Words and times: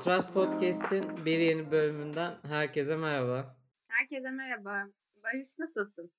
Kontrast 0.00 0.34
Podcast'in 0.34 1.24
bir 1.24 1.38
yeni 1.38 1.70
bölümünden 1.70 2.34
herkese 2.42 2.96
merhaba. 2.96 3.56
Herkese 3.88 4.30
merhaba. 4.30 4.90
Barış 5.22 5.58
nasılsın? 5.58 6.12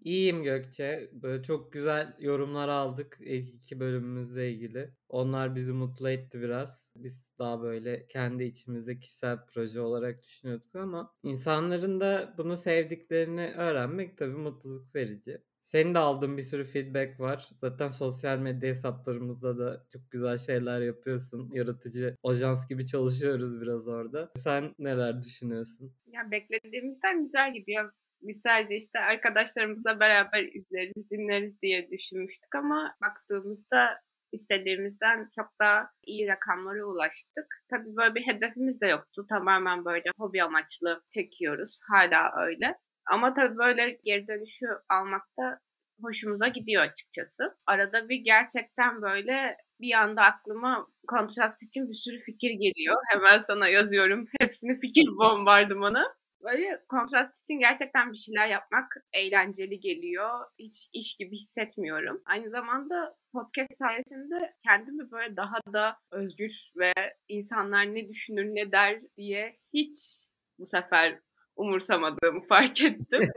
İyiyim 0.00 0.42
Gökçe. 0.42 1.10
Böyle 1.12 1.42
çok 1.42 1.72
güzel 1.72 2.16
yorumlar 2.18 2.68
aldık 2.68 3.18
ilk 3.20 3.54
iki 3.54 3.80
bölümümüzle 3.80 4.50
ilgili. 4.50 4.90
Onlar 5.08 5.54
bizi 5.54 5.72
mutlu 5.72 6.10
etti 6.10 6.40
biraz. 6.40 6.92
Biz 6.96 7.34
daha 7.38 7.62
böyle 7.62 8.06
kendi 8.06 8.44
içimizde 8.44 8.98
kişisel 8.98 9.38
proje 9.46 9.80
olarak 9.80 10.22
düşünüyorduk 10.22 10.74
ama 10.74 11.14
insanların 11.22 12.00
da 12.00 12.34
bunu 12.38 12.56
sevdiklerini 12.56 13.54
öğrenmek 13.56 14.18
tabii 14.18 14.36
mutluluk 14.36 14.94
verici. 14.94 15.42
Senin 15.62 15.94
de 15.94 15.98
aldığın 15.98 16.36
bir 16.36 16.42
sürü 16.42 16.64
feedback 16.64 17.20
var. 17.20 17.48
Zaten 17.56 17.88
sosyal 17.88 18.38
medya 18.38 18.68
hesaplarımızda 18.68 19.58
da 19.58 19.86
çok 19.92 20.10
güzel 20.10 20.38
şeyler 20.38 20.80
yapıyorsun. 20.80 21.50
Yaratıcı 21.52 22.16
ajans 22.24 22.68
gibi 22.68 22.86
çalışıyoruz 22.86 23.60
biraz 23.60 23.88
orada. 23.88 24.30
Sen 24.36 24.74
neler 24.78 25.22
düşünüyorsun? 25.22 25.92
Ya 26.06 26.30
beklediğimizden 26.30 27.24
güzel 27.24 27.52
gidiyor. 27.52 27.92
Biz 28.22 28.40
sadece 28.40 28.76
işte 28.76 28.98
arkadaşlarımızla 28.98 30.00
beraber 30.00 30.42
izleriz, 30.42 31.10
dinleriz 31.10 31.62
diye 31.62 31.90
düşünmüştük 31.90 32.54
ama 32.54 32.94
baktığımızda 33.02 34.00
istediğimizden 34.32 35.28
çok 35.36 35.46
daha 35.60 35.90
iyi 36.06 36.28
rakamlara 36.28 36.84
ulaştık. 36.84 37.46
Tabii 37.70 37.96
böyle 37.96 38.14
bir 38.14 38.26
hedefimiz 38.26 38.80
de 38.80 38.86
yoktu. 38.86 39.26
Tamamen 39.28 39.84
böyle 39.84 40.04
hobi 40.18 40.42
amaçlı 40.42 41.02
çekiyoruz. 41.14 41.80
Hala 41.90 42.46
öyle. 42.46 42.74
Ama 43.10 43.34
tabii 43.34 43.56
böyle 43.56 44.00
geri 44.04 44.28
dönüşü 44.28 44.66
almakta 44.88 45.58
hoşumuza 46.02 46.48
gidiyor 46.48 46.82
açıkçası. 46.82 47.56
Arada 47.66 48.08
bir 48.08 48.16
gerçekten 48.16 49.02
böyle 49.02 49.56
bir 49.80 49.92
anda 49.92 50.22
aklıma 50.22 50.86
kontrast 51.08 51.62
için 51.62 51.88
bir 51.88 51.94
sürü 51.94 52.20
fikir 52.20 52.50
geliyor. 52.50 52.96
Hemen 53.10 53.38
sana 53.38 53.68
yazıyorum. 53.68 54.26
Hepsini 54.40 54.80
fikir 54.80 55.06
bombardımanı. 55.06 56.04
Böyle 56.44 56.84
kontrast 56.88 57.40
için 57.40 57.58
gerçekten 57.58 58.12
bir 58.12 58.16
şeyler 58.16 58.48
yapmak 58.48 58.96
eğlenceli 59.12 59.80
geliyor. 59.80 60.40
Hiç 60.58 60.88
iş 60.92 61.16
gibi 61.16 61.36
hissetmiyorum. 61.36 62.22
Aynı 62.26 62.50
zamanda 62.50 63.16
podcast 63.32 63.78
sayesinde 63.78 64.54
kendimi 64.66 65.10
böyle 65.10 65.36
daha 65.36 65.56
da 65.72 65.96
özgür 66.10 66.72
ve 66.76 66.92
insanlar 67.28 67.94
ne 67.94 68.08
düşünür 68.08 68.44
ne 68.44 68.72
der 68.72 69.00
diye 69.16 69.58
hiç 69.74 69.94
bu 70.58 70.66
sefer 70.66 71.18
umursamadığımı 71.56 72.40
fark 72.40 72.80
ettim. 72.82 73.20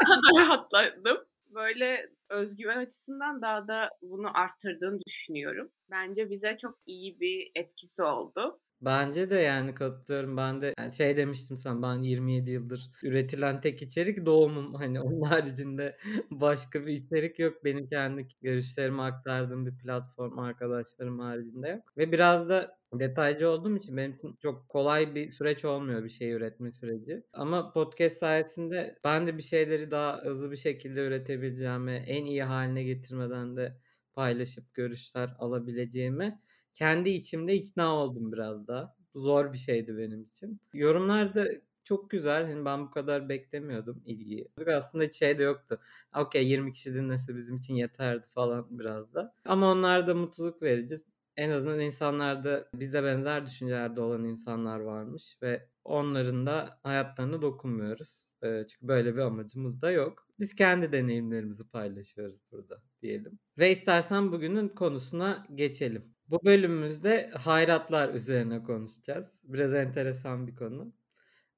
daha 0.00 0.16
da 0.16 0.40
rahatladım. 0.40 1.18
Böyle 1.54 2.10
özgüven 2.28 2.76
açısından 2.76 3.42
daha 3.42 3.68
da 3.68 3.90
bunu 4.02 4.38
arttırdığını 4.38 5.00
düşünüyorum. 5.06 5.70
Bence 5.90 6.30
bize 6.30 6.58
çok 6.62 6.78
iyi 6.86 7.20
bir 7.20 7.50
etkisi 7.54 8.02
oldu. 8.02 8.60
Bence 8.86 9.30
de 9.30 9.34
yani 9.34 9.74
katılıyorum. 9.74 10.36
Ben 10.36 10.62
de 10.62 10.74
yani 10.78 10.92
şey 10.92 11.16
demiştim 11.16 11.56
sana 11.56 11.82
ben 11.82 12.02
27 12.02 12.50
yıldır 12.50 12.90
üretilen 13.02 13.60
tek 13.60 13.82
içerik 13.82 14.26
doğumum. 14.26 14.74
Hani 14.86 15.00
onun 15.00 15.22
haricinde 15.22 15.96
başka 16.30 16.86
bir 16.86 16.92
içerik 16.92 17.38
yok. 17.38 17.64
Benim 17.64 17.86
kendi 17.88 18.26
görüşlerimi 18.42 19.02
aktardığım 19.02 19.66
bir 19.66 19.78
platform 19.78 20.38
arkadaşlarım 20.38 21.18
haricinde 21.18 21.68
yok. 21.68 21.82
Ve 21.98 22.12
biraz 22.12 22.48
da 22.48 22.78
detaycı 22.94 23.50
olduğum 23.50 23.76
için 23.76 23.96
benim 23.96 24.12
için 24.12 24.36
çok 24.42 24.68
kolay 24.68 25.14
bir 25.14 25.28
süreç 25.28 25.64
olmuyor 25.64 26.04
bir 26.04 26.08
şey 26.08 26.32
üretme 26.32 26.72
süreci. 26.72 27.22
Ama 27.32 27.72
podcast 27.72 28.16
sayesinde 28.16 28.98
ben 29.04 29.26
de 29.26 29.38
bir 29.38 29.42
şeyleri 29.42 29.90
daha 29.90 30.24
hızlı 30.24 30.50
bir 30.50 30.56
şekilde 30.56 31.00
üretebileceğimi, 31.06 32.04
en 32.06 32.24
iyi 32.24 32.42
haline 32.42 32.82
getirmeden 32.82 33.56
de 33.56 33.76
paylaşıp 34.12 34.74
görüşler 34.74 35.36
alabileceğimi 35.38 36.40
kendi 36.76 37.10
içimde 37.10 37.54
ikna 37.54 37.94
oldum 37.96 38.32
biraz 38.32 38.68
daha. 38.68 38.96
Zor 39.14 39.52
bir 39.52 39.58
şeydi 39.58 39.98
benim 39.98 40.22
için. 40.22 40.60
Yorumlar 40.72 41.34
da 41.34 41.46
çok 41.84 42.10
güzel. 42.10 42.48
Yani 42.50 42.64
ben 42.64 42.86
bu 42.86 42.90
kadar 42.90 43.28
beklemiyordum 43.28 44.02
ilgiyi. 44.06 44.48
Aslında 44.76 45.04
hiç 45.04 45.14
şey 45.14 45.38
de 45.38 45.42
yoktu. 45.42 45.80
Okey 46.16 46.48
20 46.48 46.72
kişi 46.72 46.94
dinlese 46.94 47.34
bizim 47.36 47.56
için 47.56 47.74
yeterdi 47.74 48.26
falan 48.28 48.66
biraz 48.70 49.14
da. 49.14 49.34
Ama 49.44 49.70
onlar 49.72 50.06
da 50.06 50.14
mutluluk 50.14 50.62
verici. 50.62 50.94
En 51.36 51.50
azından 51.50 51.80
insanlarda 51.80 52.68
bize 52.74 53.04
benzer 53.04 53.46
düşüncelerde 53.46 54.00
olan 54.00 54.24
insanlar 54.24 54.80
varmış 54.80 55.38
ve 55.42 55.68
onların 55.84 56.46
da 56.46 56.80
hayatlarına 56.82 57.42
dokunmuyoruz. 57.42 58.30
Çünkü 58.42 58.88
böyle 58.88 59.14
bir 59.16 59.20
amacımız 59.20 59.82
da 59.82 59.90
yok. 59.90 60.28
Biz 60.40 60.54
kendi 60.54 60.92
deneyimlerimizi 60.92 61.68
paylaşıyoruz 61.68 62.40
burada 62.52 62.82
diyelim. 63.02 63.38
Ve 63.58 63.72
istersen 63.72 64.32
bugünün 64.32 64.68
konusuna 64.68 65.46
geçelim. 65.54 66.15
Bu 66.30 66.44
bölümümüzde 66.44 67.30
hayratlar 67.30 68.14
üzerine 68.14 68.62
konuşacağız. 68.62 69.42
Biraz 69.44 69.74
enteresan 69.74 70.46
bir 70.46 70.56
konu. 70.56 70.92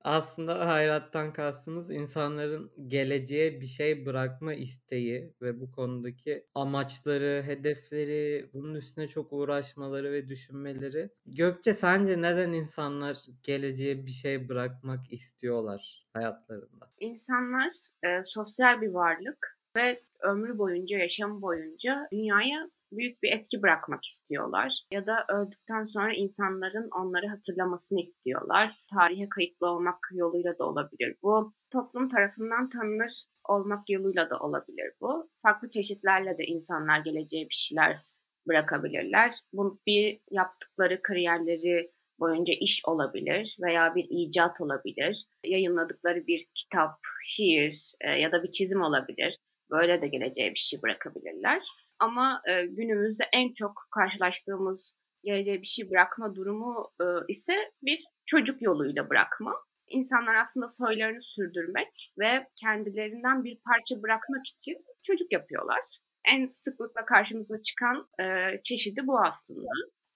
Aslında 0.01 0.69
hayrattan 0.69 1.33
kastımız 1.33 1.91
insanların 1.91 2.73
geleceğe 2.87 3.61
bir 3.61 3.67
şey 3.67 4.07
bırakma 4.07 4.55
isteği 4.55 5.35
ve 5.43 5.61
bu 5.61 5.73
konudaki 5.73 6.47
amaçları, 6.55 7.43
hedefleri, 7.47 8.51
bunun 8.53 8.75
üstüne 8.75 9.09
çok 9.09 9.33
uğraşmaları 9.33 10.13
ve 10.13 10.29
düşünmeleri. 10.29 11.11
Gökçe 11.27 11.75
sence 11.75 12.23
neden 12.23 12.53
insanlar 12.53 13.17
geleceğe 13.43 14.07
bir 14.07 14.11
şey 14.11 14.49
bırakmak 14.49 15.13
istiyorlar 15.13 16.07
hayatlarında? 16.13 16.93
İnsanlar 17.01 17.73
e, 18.03 18.23
sosyal 18.23 18.81
bir 18.81 18.89
varlık 18.89 19.59
ve 19.77 20.01
ömrü 20.21 20.59
boyunca, 20.59 20.99
yaşam 20.99 21.43
boyunca 21.43 22.09
dünyaya 22.13 22.71
büyük 22.93 23.23
bir 23.23 23.33
etki 23.33 23.63
bırakmak 23.63 24.05
istiyorlar. 24.05 24.83
Ya 24.93 25.07
da 25.07 25.27
öldükten 25.29 25.85
sonra 25.85 26.13
insanların 26.15 26.89
onları 26.91 27.27
hatırlamasını 27.27 28.01
istiyorlar. 28.01 28.71
Tarihe 28.95 29.29
kayıtlı 29.29 29.67
olmak 29.67 29.99
yoluyla 30.13 30.59
da 30.59 30.65
olabilir 30.65 31.17
bu. 31.23 31.55
Toplum 31.73 32.09
tarafından 32.09 32.69
tanınır 32.69 33.25
olmak 33.49 33.91
yoluyla 33.91 34.31
da 34.31 34.39
olabilir 34.39 34.93
bu. 35.01 35.31
Farklı 35.43 35.69
çeşitlerle 35.69 36.39
de 36.39 36.45
insanlar 36.45 36.99
geleceğe 36.99 37.45
bir 37.45 37.55
şeyler 37.55 37.97
bırakabilirler. 38.49 39.35
Bu 39.53 39.81
bir 39.87 40.21
yaptıkları 40.31 41.03
kariyerleri 41.03 41.93
boyunca 42.21 42.55
iş 42.61 42.83
olabilir 42.85 43.57
veya 43.63 43.95
bir 43.95 44.07
icat 44.11 44.61
olabilir. 44.61 45.27
Yayınladıkları 45.45 46.27
bir 46.27 46.47
kitap, 46.55 46.99
şiir 47.25 47.93
e, 48.01 48.11
ya 48.11 48.33
da 48.33 48.43
bir 48.43 48.51
çizim 48.51 48.83
olabilir. 48.83 49.39
Böyle 49.71 50.03
de 50.03 50.09
geleceğe 50.09 50.51
bir 50.51 50.59
şey 50.59 50.83
bırakabilirler. 50.83 51.63
Ama 51.99 52.43
e, 52.49 52.67
günümüzde 52.67 53.25
en 53.33 53.55
çok 53.55 53.89
karşılaştığımız 53.91 54.99
geleceğe 55.23 55.61
bir 55.63 55.67
şey 55.67 55.91
bırakma 55.91 56.35
durumu 56.35 56.91
e, 57.01 57.05
ise 57.29 57.55
bir 57.83 58.05
çocuk 58.27 58.63
yoluyla 58.63 59.11
bırakma. 59.11 59.55
İnsanlar 59.89 60.35
aslında 60.35 60.69
soylarını 60.69 61.23
sürdürmek 61.23 62.13
ve 62.19 62.47
kendilerinden 62.61 63.45
bir 63.45 63.61
parça 63.61 64.03
bırakmak 64.03 64.47
için 64.47 64.85
çocuk 65.03 65.33
yapıyorlar. 65.33 65.81
En 66.25 66.47
sıklıkla 66.47 67.05
karşımıza 67.05 67.57
çıkan 67.59 68.09
e, 68.21 68.25
çeşidi 68.65 69.07
bu 69.07 69.21
aslında. 69.21 69.69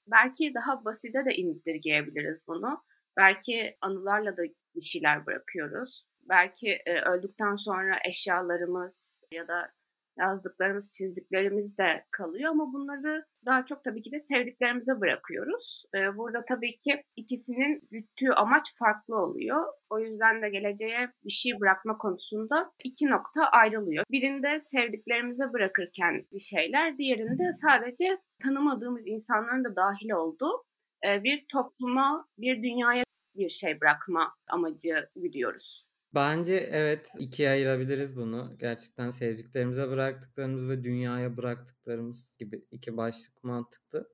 Belki 0.06 0.54
daha 0.54 0.84
basite 0.84 1.24
de 1.24 1.34
indirgeyebiliriz 1.34 2.44
bunu. 2.48 2.82
Belki 3.16 3.76
anılarla 3.80 4.36
da 4.36 4.42
bir 4.74 4.82
şeyler 4.82 5.26
bırakıyoruz. 5.26 6.04
Belki 6.28 6.68
e, 6.86 7.00
öldükten 7.00 7.56
sonra 7.56 7.98
eşyalarımız 8.08 9.24
ya 9.32 9.48
da 9.48 9.72
yazdıklarımız, 10.18 10.94
çizdiklerimiz 10.98 11.78
de 11.78 12.04
kalıyor 12.10 12.50
ama 12.50 12.72
bunları 12.72 13.24
daha 13.46 13.66
çok 13.66 13.84
tabii 13.84 14.02
ki 14.02 14.12
de 14.12 14.20
sevdiklerimize 14.20 15.00
bırakıyoruz. 15.00 15.84
Ee, 15.94 16.16
burada 16.16 16.44
tabii 16.44 16.76
ki 16.76 17.02
ikisinin 17.16 17.88
güttüğü 17.90 18.32
amaç 18.36 18.76
farklı 18.78 19.16
oluyor. 19.16 19.64
O 19.90 19.98
yüzden 19.98 20.42
de 20.42 20.48
geleceğe 20.48 21.12
bir 21.24 21.30
şey 21.30 21.60
bırakma 21.60 21.98
konusunda 21.98 22.72
iki 22.84 23.06
nokta 23.06 23.42
ayrılıyor. 23.42 24.04
Birinde 24.10 24.60
sevdiklerimize 24.60 25.52
bırakırken 25.52 26.26
bir 26.32 26.40
şeyler, 26.40 26.98
diğerinde 26.98 27.52
sadece 27.52 28.18
tanımadığımız 28.42 29.02
insanların 29.06 29.64
da 29.64 29.76
dahil 29.76 30.10
olduğu 30.10 30.64
e, 31.06 31.24
bir 31.24 31.44
topluma, 31.52 32.26
bir 32.38 32.62
dünyaya 32.62 33.04
bir 33.36 33.48
şey 33.48 33.80
bırakma 33.80 34.34
amacı 34.50 35.08
gidiyoruz. 35.16 35.91
Bence 36.14 36.54
evet 36.54 37.12
ikiye 37.18 37.50
ayırabiliriz 37.50 38.16
bunu. 38.16 38.56
Gerçekten 38.58 39.10
sevdiklerimize 39.10 39.88
bıraktıklarımız 39.90 40.68
ve 40.68 40.84
dünyaya 40.84 41.36
bıraktıklarımız 41.36 42.36
gibi 42.38 42.64
iki 42.70 42.96
başlık 42.96 43.44
mantıklı. 43.44 44.08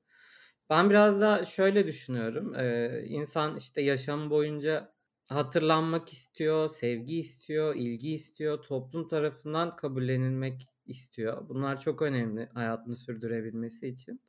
Ben 0.69 0.89
biraz 0.89 1.21
da 1.21 1.45
şöyle 1.45 1.87
düşünüyorum. 1.87 2.55
Ee, 2.55 3.03
insan 3.07 3.57
işte 3.57 3.81
yaşam 3.81 4.29
boyunca 4.29 4.93
hatırlanmak 5.29 6.13
istiyor, 6.13 6.69
sevgi 6.69 7.19
istiyor, 7.19 7.75
ilgi 7.75 8.13
istiyor, 8.13 8.63
toplum 8.63 9.07
tarafından 9.07 9.75
kabullenilmek 9.75 10.67
istiyor. 10.85 11.49
Bunlar 11.49 11.81
çok 11.81 12.01
önemli 12.01 12.49
hayatını 12.53 12.95
sürdürebilmesi 12.97 13.87
için. 13.87 14.21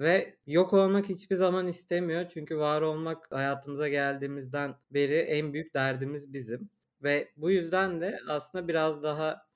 Ve 0.00 0.36
yok 0.46 0.72
olmak 0.72 1.08
hiçbir 1.08 1.36
zaman 1.36 1.66
istemiyor. 1.68 2.28
Çünkü 2.28 2.58
var 2.58 2.82
olmak 2.82 3.32
hayatımıza 3.32 3.88
geldiğimizden 3.88 4.76
beri 4.90 5.14
en 5.14 5.52
büyük 5.54 5.74
derdimiz 5.74 6.32
bizim. 6.34 6.70
Ve 7.02 7.32
bu 7.36 7.50
yüzden 7.50 8.00
de 8.00 8.20
aslında 8.28 8.68
biraz 8.68 9.02
daha 9.02 9.46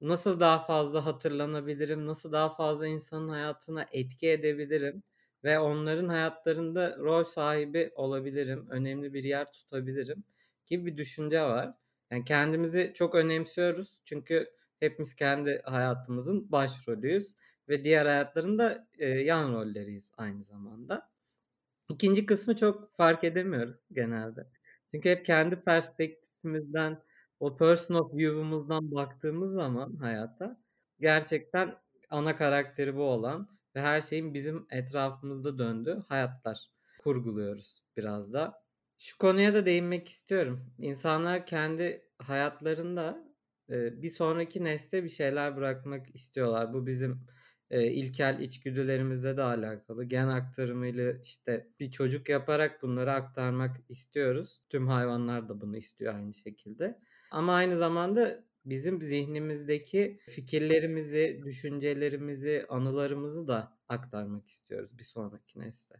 nasıl 0.00 0.40
daha 0.40 0.58
fazla 0.58 1.06
hatırlanabilirim, 1.06 2.06
nasıl 2.06 2.32
daha 2.32 2.48
fazla 2.50 2.86
insanın 2.86 3.28
hayatına 3.28 3.86
etki 3.92 4.28
edebilirim 4.30 5.02
ve 5.44 5.58
onların 5.58 6.08
hayatlarında 6.08 6.96
rol 6.98 7.24
sahibi 7.24 7.92
olabilirim, 7.94 8.66
önemli 8.70 9.14
bir 9.14 9.24
yer 9.24 9.52
tutabilirim 9.52 10.24
gibi 10.66 10.86
bir 10.86 10.96
düşünce 10.96 11.42
var. 11.42 11.74
Yani 12.10 12.24
kendimizi 12.24 12.92
çok 12.94 13.14
önemsiyoruz 13.14 14.00
çünkü 14.04 14.50
hepimiz 14.80 15.14
kendi 15.14 15.60
hayatımızın 15.64 16.52
başrolüyüz 16.52 17.36
ve 17.68 17.84
diğer 17.84 18.06
hayatların 18.06 18.58
da, 18.58 18.88
eee, 18.98 19.08
yan 19.08 19.52
rolleriyiz 19.54 20.12
aynı 20.16 20.44
zamanda. 20.44 21.10
İkinci 21.90 22.26
kısmı 22.26 22.56
çok 22.56 22.96
fark 22.96 23.24
edemiyoruz 23.24 23.76
genelde. 23.92 24.46
Çünkü 24.90 25.10
hep 25.10 25.26
kendi 25.26 25.60
perspektifimizden, 26.46 27.02
o 27.40 27.56
person 27.56 27.94
of 27.94 28.14
view'umuzdan 28.14 28.90
baktığımız 28.92 29.52
zaman 29.52 29.96
hayata 29.96 30.62
gerçekten 31.00 31.74
ana 32.10 32.36
karakteri 32.36 32.96
bu 32.96 33.02
olan 33.02 33.58
ve 33.76 33.80
her 33.80 34.00
şeyin 34.00 34.34
bizim 34.34 34.66
etrafımızda 34.70 35.58
döndüğü 35.58 36.04
hayatlar 36.08 36.58
kurguluyoruz 36.98 37.84
biraz 37.96 38.32
da. 38.32 38.66
Şu 38.98 39.18
konuya 39.18 39.54
da 39.54 39.66
değinmek 39.66 40.08
istiyorum. 40.08 40.74
İnsanlar 40.78 41.46
kendi 41.46 42.10
hayatlarında, 42.18 43.26
bir 43.68 44.08
sonraki 44.08 44.64
nesle 44.64 45.04
bir 45.04 45.08
şeyler 45.08 45.56
bırakmak 45.56 46.14
istiyorlar. 46.14 46.72
Bu 46.74 46.86
bizim, 46.86 47.26
eee, 47.70 47.86
ilkel 47.92 48.40
içgüdülerimizle 48.40 49.36
de 49.36 49.42
alakalı. 49.42 50.04
Gen 50.04 50.28
aktarımıyla, 50.28 51.12
işte, 51.22 51.68
bir 51.80 51.90
çocuk 51.90 52.28
yaparak 52.28 52.82
bunları 52.82 53.12
aktarmak 53.12 53.76
istiyoruz. 53.88 54.62
Tüm 54.68 54.88
hayvanlar 54.88 55.48
da 55.48 55.60
bunu 55.60 55.76
istiyor 55.76 56.14
aynı 56.14 56.34
şekilde. 56.34 57.00
Ama 57.30 57.54
aynı 57.54 57.76
zamanda 57.76 58.44
bizim 58.64 59.02
zihnimizdeki 59.02 60.20
fikirlerimizi, 60.28 61.40
düşüncelerimizi, 61.44 62.66
anılarımızı 62.68 63.48
da 63.48 63.78
aktarmak 63.88 64.48
istiyoruz 64.48 64.98
bir 64.98 65.04
sonraki 65.04 65.58
nesle. 65.60 65.96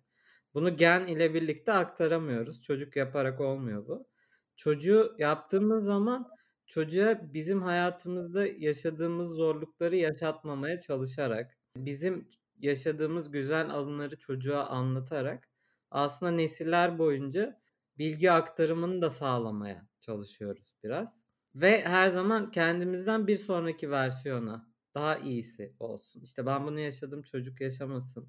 Bunu 0.54 0.76
gen 0.76 1.06
ile 1.06 1.34
birlikte 1.34 1.72
aktaramıyoruz. 1.72 2.62
Çocuk 2.62 2.96
yaparak 2.96 3.40
olmuyor 3.40 3.86
bu. 3.88 4.08
Çocuğu 4.56 5.16
yaptığımız 5.18 5.84
zaman 5.84 6.30
çocuğa 6.66 7.34
bizim 7.34 7.62
hayatımızda 7.62 8.46
yaşadığımız 8.46 9.28
zorlukları 9.28 9.96
yaşatmamaya 9.96 10.80
çalışarak, 10.80 11.58
bizim 11.76 12.30
yaşadığımız 12.58 13.30
güzel 13.30 13.70
anıları 13.70 14.18
çocuğa 14.18 14.66
anlatarak 14.66 15.48
aslında 15.90 16.32
nesiller 16.32 16.98
boyunca 16.98 17.60
bilgi 17.98 18.32
aktarımını 18.32 19.02
da 19.02 19.10
sağlamaya 19.10 19.88
çalışıyoruz 20.00 20.74
biraz 20.84 21.24
ve 21.54 21.82
her 21.84 22.08
zaman 22.08 22.50
kendimizden 22.50 23.26
bir 23.26 23.36
sonraki 23.36 23.90
versiyona, 23.90 24.72
daha 24.94 25.16
iyisi 25.18 25.76
olsun. 25.80 26.20
İşte, 26.22 26.46
ben 26.46 26.66
bunu 26.66 26.80
yaşadım, 26.80 27.22
çocuk 27.22 27.60
yaşamasın. 27.60 28.28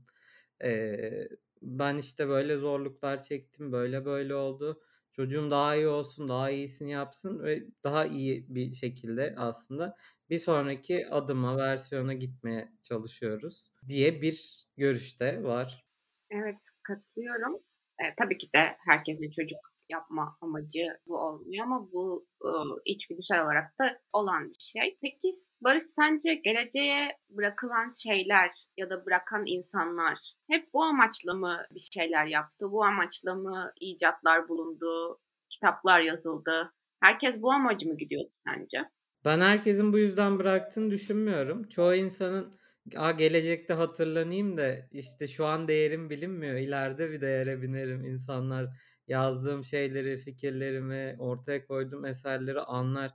Eee, 0.63 1.29
ben, 1.61 1.97
işte, 1.97 2.27
böyle 2.27 2.57
zorluklar 2.57 3.23
çektim, 3.23 3.71
böyle 3.71 4.05
böyle 4.05 4.35
oldu. 4.35 4.81
Çocuğum 5.17 5.51
daha 5.51 5.75
iyi 5.75 5.87
olsun, 5.87 6.27
daha 6.27 6.49
iyisini 6.51 6.91
yapsın 6.91 7.43
ve 7.43 7.67
daha 7.83 8.05
iyi 8.05 8.45
bir 8.55 8.73
şekilde 8.73 9.35
aslında 9.37 9.95
bir 10.29 10.37
sonraki 10.37 11.09
adıma, 11.09 11.57
versiyona 11.57 12.13
gitmeye 12.13 12.73
çalışıyoruz 12.83 13.71
diye 13.87 14.21
bir 14.21 14.65
görüş 14.77 15.19
de 15.19 15.43
var. 15.43 15.87
Evet, 16.31 16.57
katılıyorum. 16.83 17.63
Eee, 18.01 18.13
tabii 18.17 18.37
ki 18.37 18.49
de 18.55 18.77
herkesin 18.79 19.31
çocuk 19.31 19.66
yapma 19.89 20.37
amacı 20.41 20.87
bu 21.07 21.17
olmuyor 21.17 21.65
ama 21.65 21.91
bu, 21.91 22.27
ııı, 22.45 22.81
içgüdüsel 22.85 23.43
olarak 23.45 23.79
da 23.79 23.99
olan 24.13 24.49
bir 24.49 24.59
şey. 24.59 24.97
Peki 25.01 25.31
Barış 25.61 25.83
sence 25.83 26.35
geleceğe 26.35 27.17
bırakılan 27.29 27.89
şeyler 28.03 28.51
ya 28.77 28.89
da 28.89 29.05
bırakan 29.05 29.43
insanlar 29.45 30.17
hep 30.49 30.73
bu 30.73 30.83
amaçla 30.83 31.33
mı 31.33 31.57
bir 31.71 31.89
şeyler 31.93 32.25
yaptı? 32.25 32.71
Bu 32.71 32.83
amaçla 32.83 33.35
mı 33.35 33.71
icatlar 33.81 34.47
bulundu, 34.49 35.19
kitaplar 35.49 35.99
yazıldı? 35.99 36.73
Herkes 37.01 37.41
bu 37.41 37.51
amacı 37.51 37.87
mı 37.87 37.97
gidiyordu 37.97 38.31
sence? 38.47 38.77
Ben 39.25 39.39
herkesin 39.41 39.93
bu 39.93 39.97
yüzden 39.97 40.39
bıraktığını 40.39 40.91
düşünmüyorum. 40.91 41.69
Çoğu 41.69 41.95
insanın 41.95 42.53
"A, 42.95 43.11
gelecekte 43.11 43.73
hatırlanayım 43.73 44.57
da, 44.57 44.75
işte, 44.91 45.27
şu 45.27 45.45
an 45.45 45.67
değerim 45.67 46.09
bilinmiyor, 46.09 46.55
ileride 46.55 47.11
bir 47.11 47.21
değere 47.21 47.61
binerim, 47.61 48.05
insanlar 48.05 48.65
yazdığım 49.07 49.63
şeyleri, 49.63 50.17
fikirlerimi, 50.17 51.15
ortaya 51.19 51.65
koyduğum 51.67 52.05
eserleri 52.05 52.61
anlar." 52.61 53.11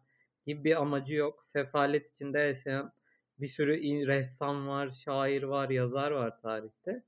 gibi 0.47 0.65
bir 0.65 0.81
amacı 0.83 1.15
yok. 1.15 1.45
Sefalet 1.47 2.11
içinde 2.11 2.39
yaşayan 2.41 2.93
bir 3.41 3.47
sürü 3.47 3.75
ressam 4.07 4.69
var, 4.69 4.89
şair 4.89 5.43
var, 5.43 5.71
yazar 5.71 6.11
var 6.11 6.41
tarihte. 6.43 7.05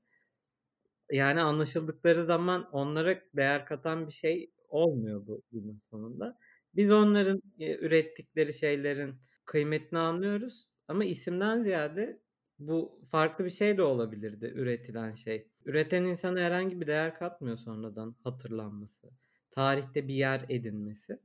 Yani 1.11 1.41
anlaşıldıkları 1.41 2.23
zaman 2.25 2.69
onlara 2.71 3.21
değer 3.35 3.65
katan 3.65 4.07
bir 4.07 4.11
şey 4.11 4.51
olmuyor 4.69 5.27
bu 5.27 5.41
günün 5.51 5.81
sonunda. 5.91 6.39
Biz 6.75 6.91
onların, 6.91 7.41
eee, 7.59 7.77
ürettikleri 7.81 8.53
şeylerin 8.53 9.15
kıymetini 9.45 9.99
anlıyoruz 9.99 10.71
ama 10.87 11.05
isimden 11.05 11.61
ziyade 11.61 12.21
bu 12.59 13.01
farklı 13.11 13.45
bir 13.45 13.49
şey 13.49 13.77
de 13.77 13.81
olabilirdi 13.81 14.45
üretilen 14.55 15.13
şey. 15.13 15.47
Üreten 15.65 16.03
insana 16.03 16.39
herhangi 16.39 16.81
bir 16.81 16.87
değer 16.87 17.15
katmıyor 17.15 17.57
sonradan 17.57 18.15
hatırlanması, 18.23 19.09
tarihte 19.51 20.07
bir 20.07 20.13
yer 20.13 20.45
edinmesi. 20.49 21.19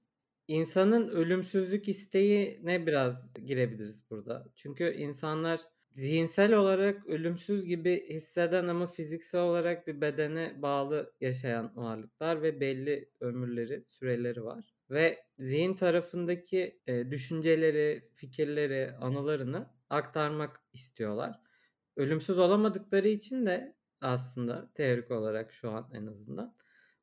İnsanın 0.48 1.08
ölümsüzlük 1.08 1.88
isteğine 1.88 2.86
biraz 2.86 3.34
girebiliriz 3.34 4.10
burada. 4.10 4.46
Çünkü 4.56 4.92
insanlar 4.92 5.60
zihinsel 5.94 6.52
olarak 6.54 7.06
ölümsüz 7.06 7.66
gibi 7.66 8.08
hisseden 8.08 8.68
ama 8.68 8.86
fiziksel 8.86 9.40
olarak 9.40 9.86
bir 9.86 10.00
bedene 10.00 10.62
bağlı 10.62 11.12
yaşayan 11.20 11.76
varlıklar 11.76 12.42
ve 12.42 12.60
belli 12.60 13.10
ömürleri, 13.20 13.84
süreleri 13.88 14.44
var 14.44 14.74
ve 14.90 15.18
zihin 15.38 15.74
tarafındaki, 15.74 16.80
düşünceleri, 17.10 18.08
fikirleri, 18.14 18.92
anılarını 18.92 19.79
aktarmak 19.90 20.60
istiyorlar. 20.72 21.40
Ölümsüz 21.96 22.38
olamadıkları 22.38 23.08
için 23.08 23.46
de 23.46 23.76
aslında 24.00 24.72
teorik 24.74 25.10
olarak 25.10 25.52
şu 25.52 25.70
an 25.70 25.90
en 25.94 26.06
azından 26.06 26.56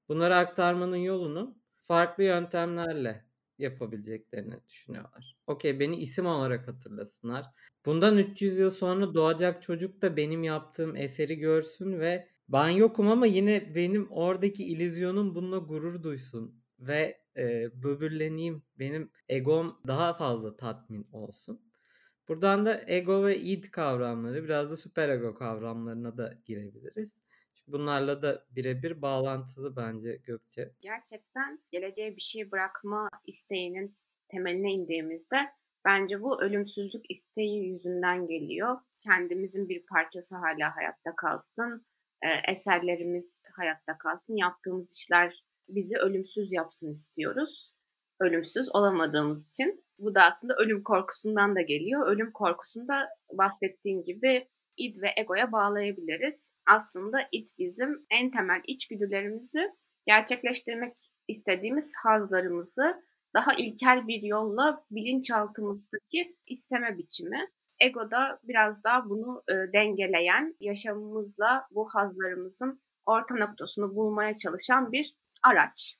bunları 0.09 0.35
aktarmanın 0.37 0.95
yolunu 0.97 1.57
farklı 1.75 2.23
yöntemlerle 2.23 3.25
yapabileceklerini 3.57 4.55
düşünüyorlar. 4.67 5.37
Okay, 5.47 5.79
beni 5.79 5.97
isim 5.97 6.25
olarak 6.25 6.67
hatırlasınlar. 6.67 7.45
Bundan 7.85 8.17
300 8.17 8.57
yıl 8.57 8.69
sonra 8.71 9.13
doğacak 9.13 9.61
çocuk 9.61 10.01
da 10.01 10.17
benim 10.17 10.43
yaptığım 10.43 10.95
eseri 10.95 11.35
görsün 11.37 11.99
ve 11.99 12.27
ben 12.49 12.69
yokum 12.69 13.07
ama 13.07 13.25
yine 13.25 13.75
benim 13.75 14.11
oradaki 14.11 14.65
illüzyonum 14.65 15.35
bununla 15.35 15.57
gurur 15.57 16.03
duysun 16.03 16.63
ve, 16.79 17.21
eee, 17.37 17.71
böbürleneyim, 17.73 18.63
benim 18.79 19.11
egom 19.29 19.77
daha 19.87 20.13
fazla 20.13 20.57
tatmin 20.57 21.07
olsun. 21.11 21.66
Buradan 22.27 22.65
da 22.65 22.81
ego 22.87 23.25
ve 23.25 23.37
id 23.37 23.63
kavramları, 23.71 24.43
biraz 24.43 24.71
da 24.71 24.77
süperego 24.77 25.35
kavramlarına 25.35 26.17
da 26.17 26.33
girebiliriz. 26.45 27.19
Bunlarla 27.67 28.21
da 28.21 28.45
birebir 28.51 29.01
bağlantılı 29.01 29.75
bence 29.75 30.15
Gökçe. 30.23 30.71
Gerçekten 30.81 31.59
geleceğe 31.71 32.15
bir 32.15 32.21
şey 32.21 32.51
bırakma 32.51 33.09
isteğinin 33.25 33.97
temeline 34.27 34.71
indiğimizde 34.73 35.37
bence 35.85 36.21
bu 36.21 36.41
ölümsüzlük 36.41 37.11
isteği 37.11 37.65
yüzünden 37.67 38.27
geliyor. 38.27 38.77
Kendimizin 38.99 39.69
bir 39.69 39.85
parçası 39.85 40.35
hala 40.35 40.75
hayatta 40.75 41.15
kalsın, 41.15 41.85
eee, 42.23 42.41
eserlerimiz 42.47 43.43
hayatta 43.55 43.97
kalsın, 43.97 44.35
yaptığımız 44.35 44.95
işler 44.95 45.43
bizi 45.69 45.97
ölümsüz 45.97 46.51
yapsın 46.51 46.91
istiyoruz. 46.91 47.71
Ölümsüz 48.19 48.75
olamadığımız 48.75 49.47
için. 49.47 49.83
Bu 49.99 50.15
da 50.15 50.23
aslında 50.23 50.55
ölüm 50.55 50.83
korkusundan 50.83 51.55
da 51.55 51.61
geliyor. 51.61 52.07
Ölüm 52.07 52.31
korkusunu 52.31 52.87
da 52.87 53.09
bahsettiğin 53.33 54.01
gibi 54.01 54.47
id 54.77 55.01
ve 55.01 55.07
egoya 55.17 55.51
bağlayabiliriz. 55.51 56.53
Aslında 56.69 57.17
id 57.31 57.47
bizim 57.59 58.05
en 58.09 58.31
temel 58.31 58.61
içgüdülerimizi 58.67 59.71
gerçekleştirmek 60.05 60.93
istediğimiz 61.27 61.91
hazlarımızı 62.03 63.03
daha 63.33 63.53
ilkel 63.53 64.07
bir 64.07 64.21
yolla 64.21 64.85
bilinçaltımızdaki 64.91 66.37
isteme 66.47 66.97
biçimi. 66.97 67.47
Ego 67.79 68.11
da 68.11 68.39
biraz 68.43 68.83
daha 68.83 69.09
bunu 69.09 69.43
e, 69.49 69.53
dengeleyen, 69.73 70.55
yaşamımızla 70.59 71.67
bu 71.71 71.89
hazlarımızın 71.93 72.81
orta 73.05 73.35
noktasını 73.35 73.95
bulmaya 73.95 74.37
çalışan 74.37 74.91
bir 74.91 75.13
araç. 75.43 75.97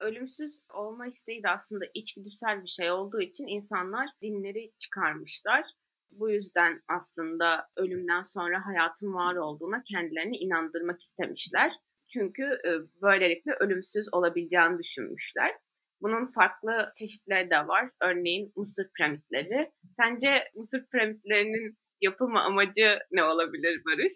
Ölümsüz 0.00 0.62
olma 0.74 1.06
isteği 1.06 1.42
de 1.42 1.48
aslında 1.48 1.84
içgüdüsel 1.94 2.62
bir 2.62 2.68
şey 2.68 2.90
olduğu 2.90 3.20
için 3.20 3.46
insanlar 3.46 4.08
dinleri 4.22 4.72
çıkarmışlar. 4.78 5.64
Bu 6.10 6.30
yüzden 6.30 6.82
aslında 6.88 7.68
ölümden 7.76 8.22
sonra 8.22 8.66
hayatın 8.66 9.14
var 9.14 9.36
olduğuna 9.36 9.82
kendilerini 9.82 10.36
inandırmak 10.36 11.00
istemişler. 11.00 11.72
Çünkü 12.12 12.42
e, 12.42 12.70
böylelikle 13.02 13.52
ölümsüz 13.60 14.14
olabileceğini 14.14 14.78
düşünmüşler. 14.78 15.54
Bunun 16.00 16.26
farklı 16.26 16.92
çeşitleri 16.98 17.50
de 17.50 17.68
var. 17.68 17.90
Örneğin 18.00 18.52
Mısır 18.56 18.90
piramitleri. 18.96 19.72
Sence 19.92 20.44
Mısır 20.54 20.86
piramitlerinin 20.86 21.78
yapılma 22.00 22.40
amacı 22.42 22.98
ne 23.10 23.24
olabilir 23.24 23.82
Barış? 23.84 24.14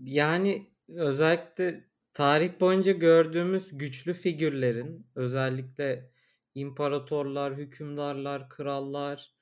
Yani 0.00 0.70
özellikle 0.88 1.84
tarih 2.14 2.60
boyunca 2.60 2.92
gördüğümüz 2.92 3.78
güçlü 3.78 4.14
figürlerin, 4.14 5.06
özellikle 5.14 6.12
imparatorlar, 6.54 7.56
hükümdarlar, 7.56 8.48
krallar, 8.48 9.34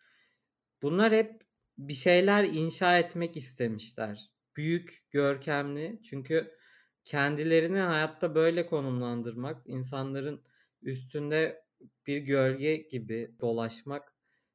bunlar 0.82 1.12
hep 1.12 1.42
bir 1.78 1.92
şeyler 1.92 2.44
inşa 2.44 2.98
etmek 2.98 3.36
istemişler. 3.36 4.30
Büyük, 4.56 5.04
görkemli 5.10 6.00
çünkü 6.04 6.56
kendilerini 7.04 7.78
hayatta 7.78 8.34
böyle 8.34 8.66
konumlandırmak, 8.66 9.62
insanların 9.66 10.44
üstünde 10.82 11.64
bir 12.06 12.18
gölge 12.18 12.76
gibi 12.76 13.36
dolaşmak 13.40 14.14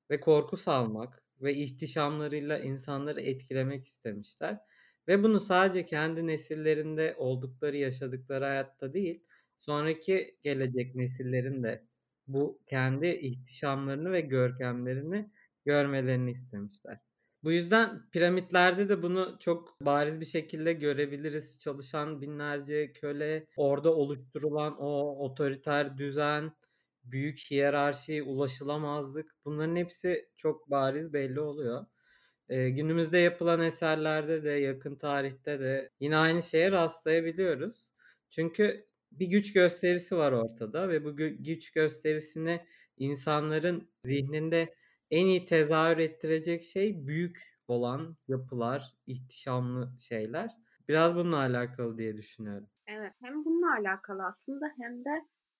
ve 0.09 0.19
korku 0.19 0.57
salmak 0.57 1.23
ve 1.41 1.53
ihtişamlarıyla 1.55 2.59
insanları 2.59 3.21
etkilemek 3.21 3.85
istemişler. 3.85 4.59
Ve 5.07 5.23
bunu 5.23 5.39
sadece 5.39 5.85
kendi 5.85 6.27
nesillerinde 6.27 7.15
oldukları, 7.17 7.77
yaşadıkları 7.77 8.45
hayatta 8.45 8.93
değil, 8.93 9.23
sonraki 9.57 10.37
gelecek 10.43 10.95
nesillerin 10.95 11.63
de 11.63 11.87
bu 12.27 12.61
kendi 12.65 13.07
ihtişamlarını 13.07 14.11
ve 14.11 14.21
görkemlerini 14.21 15.31
görmelerini 15.65 16.31
istemişler. 16.31 16.99
Bu 17.43 17.51
yüzden 17.51 18.09
piramitlerde 18.11 18.89
de 18.89 19.03
bunu 19.03 19.37
çok 19.39 19.77
bariz 19.81 20.19
bir 20.19 20.25
şekilde 20.25 20.73
görebiliriz. 20.73 21.59
Çalışan 21.59 22.21
binlerce 22.21 22.93
köle, 22.93 23.47
orada 23.55 23.95
oluşturulan 23.95 24.75
o 24.81 25.15
otoriter 25.25 25.97
düzen, 25.97 26.51
büyük 27.03 27.37
hiyerarşi, 27.51 28.23
ulaşılamazlık 28.23 29.35
bunların 29.45 29.75
hepsi 29.75 30.29
çok 30.37 30.69
bariz 30.71 31.13
belli 31.13 31.39
oluyor. 31.39 31.85
Eee, 32.49 32.69
günümüzde 32.69 33.17
yapılan 33.17 33.61
eserlerde 33.61 34.43
de 34.43 34.49
yakın 34.51 34.95
tarihte 34.95 35.59
de 35.59 35.89
yine 35.99 36.17
aynı 36.17 36.43
şeye 36.43 36.71
rastlayabiliyoruz. 36.71 37.91
Çünkü 38.29 38.87
bir 39.11 39.27
güç 39.27 39.53
gösterisi 39.53 40.17
var 40.17 40.31
ortada 40.31 40.89
ve 40.89 41.03
bu 41.05 41.15
gü 41.17 41.27
güç 41.43 41.71
gösterisini 41.71 42.65
insanların 42.97 43.91
zihninde 44.05 44.75
en 45.11 45.25
iyi 45.25 45.45
tezahür 45.45 45.97
ettirecek 45.97 46.63
şey 46.63 47.07
büyük 47.07 47.37
olan 47.67 48.17
yapılar, 48.27 48.95
ihtişamlı 49.07 49.93
şeyler. 49.99 50.51
Biraz 50.89 51.15
bununla 51.15 51.37
alakalı 51.37 51.97
diye 51.97 52.17
düşünüyorum. 52.17 52.69
Evet, 52.87 53.13
hem 53.23 53.45
bununla 53.45 53.73
alakalı 53.79 54.25
aslında 54.25 54.65
hem 54.81 55.05
de, 55.05 55.09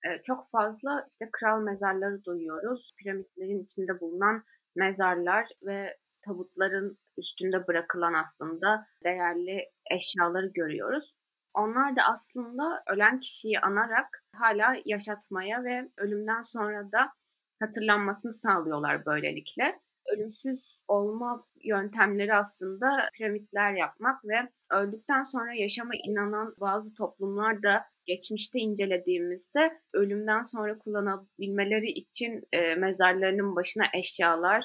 eee, 0.04 0.20
çok 0.26 0.50
fazla, 0.50 1.06
işte, 1.10 1.28
kral 1.32 1.60
mezarları 1.62 2.24
duyuyoruz. 2.24 2.92
Piramitlerin 2.98 3.64
içinde 3.64 4.00
bulunan 4.00 4.44
mezarlar 4.76 5.48
ve 5.62 5.96
tabutların 6.26 6.98
üstünde 7.18 7.66
bırakılan 7.66 8.14
aslında 8.14 8.86
değerli 9.04 9.70
eşyaları 9.90 10.46
görüyoruz. 10.54 11.14
Onlar 11.54 11.96
da 11.96 12.02
aslında 12.14 12.82
ölen 12.90 13.20
kişiyi 13.20 13.60
anarak 13.60 14.24
hâlâ 14.32 14.76
yaşatmaya 14.84 15.64
ve 15.64 15.90
ölümden 15.96 16.42
sonra 16.42 16.92
da 16.92 17.12
hatırlanmasını 17.60 18.32
sağlıyorlar 18.32 19.06
böylelikle. 19.06 19.80
Ölümsüz 20.14 20.78
olma 20.88 21.46
yöntemleri 21.64 22.34
aslında 22.34 22.86
piramitler 23.14 23.72
yapmak 23.72 24.24
ve 24.24 24.48
öldükten 24.70 25.24
sonra 25.24 25.54
yaşama 25.54 25.90
inanan 26.08 26.54
bazı 26.60 26.94
toplumlar 26.94 27.62
da 27.62 27.84
geçmişte 28.06 28.58
incelediğimizde 28.58 29.80
ölümden 29.94 30.42
sonra 30.44 30.78
kullanabilmeleri 30.78 31.90
için, 31.90 32.42
eee, 32.52 32.74
mezarlarının 32.74 33.56
başına 33.56 33.84
eşyalar, 33.94 34.64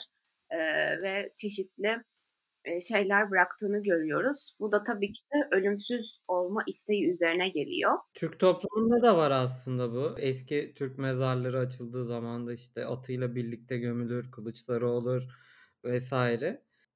eee, 0.54 1.00
ve 1.02 1.34
çeşitli, 1.38 1.98
eee, 2.68 2.82
şeyler 2.82 3.32
bıraktığını 3.32 3.84
görüyoruz. 3.84 4.56
Bu 4.60 4.72
da 4.72 4.84
tabii 4.84 5.14
ki 5.14 5.22
de 5.36 5.56
ölümsüz 5.58 6.20
olma 6.28 6.64
isteği 6.68 7.12
üzerine 7.14 7.50
geliyor. 7.50 7.98
Türk 8.14 8.40
toplumunda 8.40 9.02
da 9.04 9.18
var 9.18 9.32
aslında 9.32 9.92
bu. 9.94 10.20
Eski 10.20 10.74
Türk 10.76 10.98
mezarları 10.98 11.60
açıldığı 11.60 12.06
zaman 12.06 12.48
da, 12.48 12.54
işte, 12.54 12.86
atıyla 12.86 13.36
birlikte 13.36 13.78
gömülür, 13.78 14.32
kılıçları 14.32 14.90
olur 14.90 15.24
vs. 15.86 16.14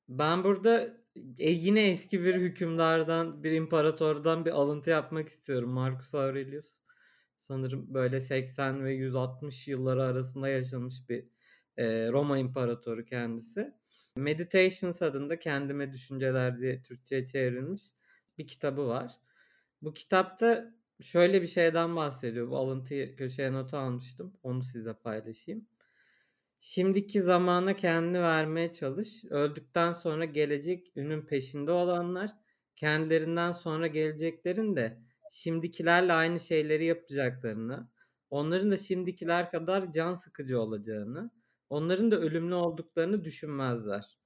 Ben 0.09 0.43
burada, 0.43 0.97
eee, 1.15 1.51
yine 1.51 1.89
eski 1.89 2.23
bir 2.23 2.35
hükümdardan, 2.35 3.43
bir 3.43 3.51
imparatordan 3.51 4.45
bir 4.45 4.51
alıntı 4.51 4.89
yapmak 4.89 5.29
istiyorum. 5.29 5.69
Marcus 5.69 6.15
Aurelius 6.15 6.79
sanırım 7.37 7.93
böyle 7.93 8.19
80 8.19 8.83
ve 8.85 8.93
160 8.93 9.67
yılları 9.67 10.03
arasında 10.03 10.49
yaşamış 10.49 11.09
bir, 11.09 11.29
eee, 11.77 12.09
Roma 12.11 12.37
imparatoru 12.37 13.05
kendisi. 13.05 13.73
Meditations 14.17 15.01
adında 15.01 15.39
Kendime 15.39 15.93
Düşünceler 15.93 16.59
diye 16.59 16.81
Türkçeye 16.83 17.25
çevrilmiş 17.25 17.83
bir 18.37 18.47
kitabı 18.47 18.87
var. 18.87 19.11
Bu 19.81 19.93
kitapta 19.93 20.73
şöyle 21.01 21.41
bir 21.41 21.47
şeyden 21.47 21.95
bahsediyor. 21.95 22.49
Bu 22.49 22.57
alıntıyı 22.57 23.15
köşeye 23.15 23.53
not 23.53 23.73
almıştım. 23.73 24.33
Onu 24.43 24.63
size 24.63 24.93
paylaşayım. 24.93 25.67
Şimdiki 26.59 27.21
zamana 27.21 27.75
kendini 27.75 28.21
vermeye 28.21 28.71
çalış. 28.71 29.25
Öldükten 29.25 29.93
sonra 29.93 30.25
gelecek 30.25 30.91
ünün 30.95 31.21
peşinde 31.25 31.71
olanlar, 31.71 32.31
kendilerinden 32.75 33.51
sonra 33.51 33.87
geleceklerin 33.87 34.75
de 34.75 35.01
şimdikilerle 35.31 36.13
aynı 36.13 36.39
şeyleri 36.39 36.85
yapacaklarını, 36.85 37.89
onların 38.29 38.71
da 38.71 38.77
şimdikiler 38.77 39.51
kadar 39.51 39.91
can 39.91 40.13
sıkıcı 40.13 40.61
olacağını, 40.61 41.31
onların 41.69 42.11
da 42.11 42.15
ölümlü 42.19 42.55
olduklarını 42.55 43.23
düşünmezler. 43.23 44.17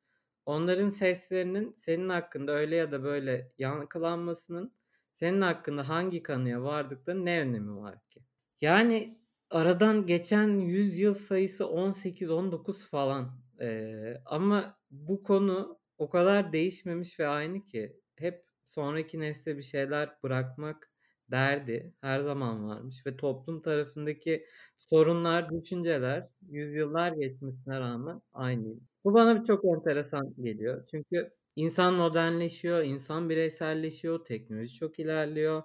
Onların 0.46 0.90
seslerinin 0.90 1.74
senin 1.78 2.10
hakkında 2.10 2.52
öyle 2.52 2.76
ya 2.76 2.92
da 2.92 3.04
böyle 3.04 3.50
yankılanmasının 3.58 4.74
senin 5.14 5.42
hakkında 5.42 5.90
hangi 5.90 6.24
kanıya 6.24 6.64
vardıklarının 6.64 7.26
ne 7.26 7.42
önemi 7.42 7.76
var 7.78 8.00
ki? 8.10 8.22
Yani 8.62 9.20
aradan 9.50 10.06
geçen 10.06 10.48
100 10.60 10.98
yıl 11.00 11.14
sayısı 11.14 11.68
18-19 11.68 12.88
falan, 12.88 13.42
eee, 13.60 14.22
ama 14.26 14.78
bu 14.92 15.24
konu 15.24 15.80
o 15.98 16.10
kadar 16.10 16.54
değişmemiş 16.54 17.20
ve 17.20 17.28
aynı 17.28 17.66
ki. 17.66 18.02
Hep 18.16 18.46
sonraki 18.66 19.20
nesle 19.20 19.58
bir 19.58 19.62
şeyler 19.62 20.10
bırakmak 20.24 20.92
derdi 21.32 21.94
her 22.02 22.20
zaman 22.20 22.68
varmış 22.68 23.06
ve 23.08 23.18
toplum 23.18 23.62
tarafındaki 23.62 24.46
sorunlar, 24.78 25.50
düşünceler 25.50 26.28
yüzyıllar 26.42 27.12
geçmesine 27.12 27.80
rağmen 27.80 28.22
aynıymış. 28.34 28.84
Bu 29.06 29.14
bana 29.14 29.44
çok 29.44 29.66
enteresan 29.66 30.34
geliyor. 30.42 30.88
Çünkü 30.92 31.32
insan 31.56 31.94
modernleşiyor, 31.94 32.84
insan 32.84 33.30
bireyselleşiyor, 33.30 34.26
teknoloji 34.26 34.74
çok 34.74 35.00
ilerliyor. 35.00 35.64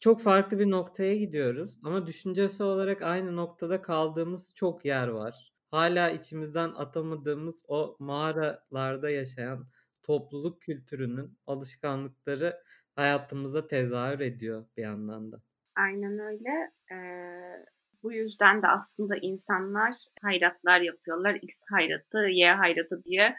Çok 0.00 0.20
farklı 0.20 0.58
bir 0.58 0.70
noktaya 0.70 1.16
gidiyoruz 1.16 1.78
ama 1.84 2.06
düşüncesel 2.06 2.66
olarak 2.66 3.02
aynı 3.02 3.36
noktada 3.36 3.82
kaldığımız 3.82 4.52
çok 4.54 4.84
yer 4.84 5.08
var. 5.08 5.52
Hâlâ 5.70 6.10
içimizden 6.10 6.68
atamadığımız 6.68 7.64
o 7.68 7.96
mağaralarda 7.98 9.10
yaşayan 9.10 9.66
topluluk 10.02 10.62
kültürünün 10.62 11.38
alışkanlıkları 11.46 12.62
hayatımıza 12.96 13.66
tezahür 13.66 14.20
ediyor 14.20 14.66
bir 14.76 14.82
yandan 14.82 15.32
da. 15.32 15.42
Aynen 15.76 16.18
öyle. 16.18 16.72
Eee, 16.90 17.64
bu 18.02 18.12
yüzden 18.12 18.62
de 18.62 18.66
aslında 18.66 19.14
insanlar 19.22 19.94
hayratlar 20.22 20.80
yapıyorlar. 20.80 21.38
X 21.42 21.58
hayratı, 21.70 22.18
Y 22.18 22.52
hayratı 22.52 23.04
diye 23.04 23.36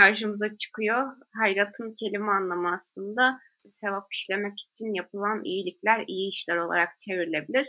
karşımıza 0.00 0.56
çıkıyor. 0.56 1.06
Hayratın 1.34 1.94
kelime 2.00 2.32
anlamı 2.32 2.72
aslında 2.74 3.38
sevap 3.68 4.06
işlemek 4.12 4.60
için 4.70 4.94
yapılan 4.94 5.44
iyilikler, 5.44 6.04
iyi 6.06 6.28
işler 6.28 6.56
olarak 6.56 6.98
çevrilebilir. 6.98 7.68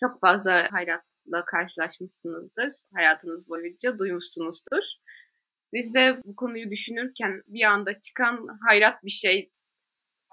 Çok 0.00 0.20
fazla 0.20 0.72
hayratla 0.72 1.44
karşılaşmışsınızdır 1.46 2.72
hayatınız 2.94 3.48
boyunca, 3.48 3.98
duymuşsunuzdur. 3.98 4.84
Biz 5.72 5.94
de 5.94 6.20
bu 6.24 6.36
konuyu 6.36 6.70
düşünürken 6.70 7.42
bir 7.46 7.64
anda 7.64 7.92
çıkan 8.00 8.46
hayrat 8.68 9.04
bir 9.04 9.10
şey 9.10 9.50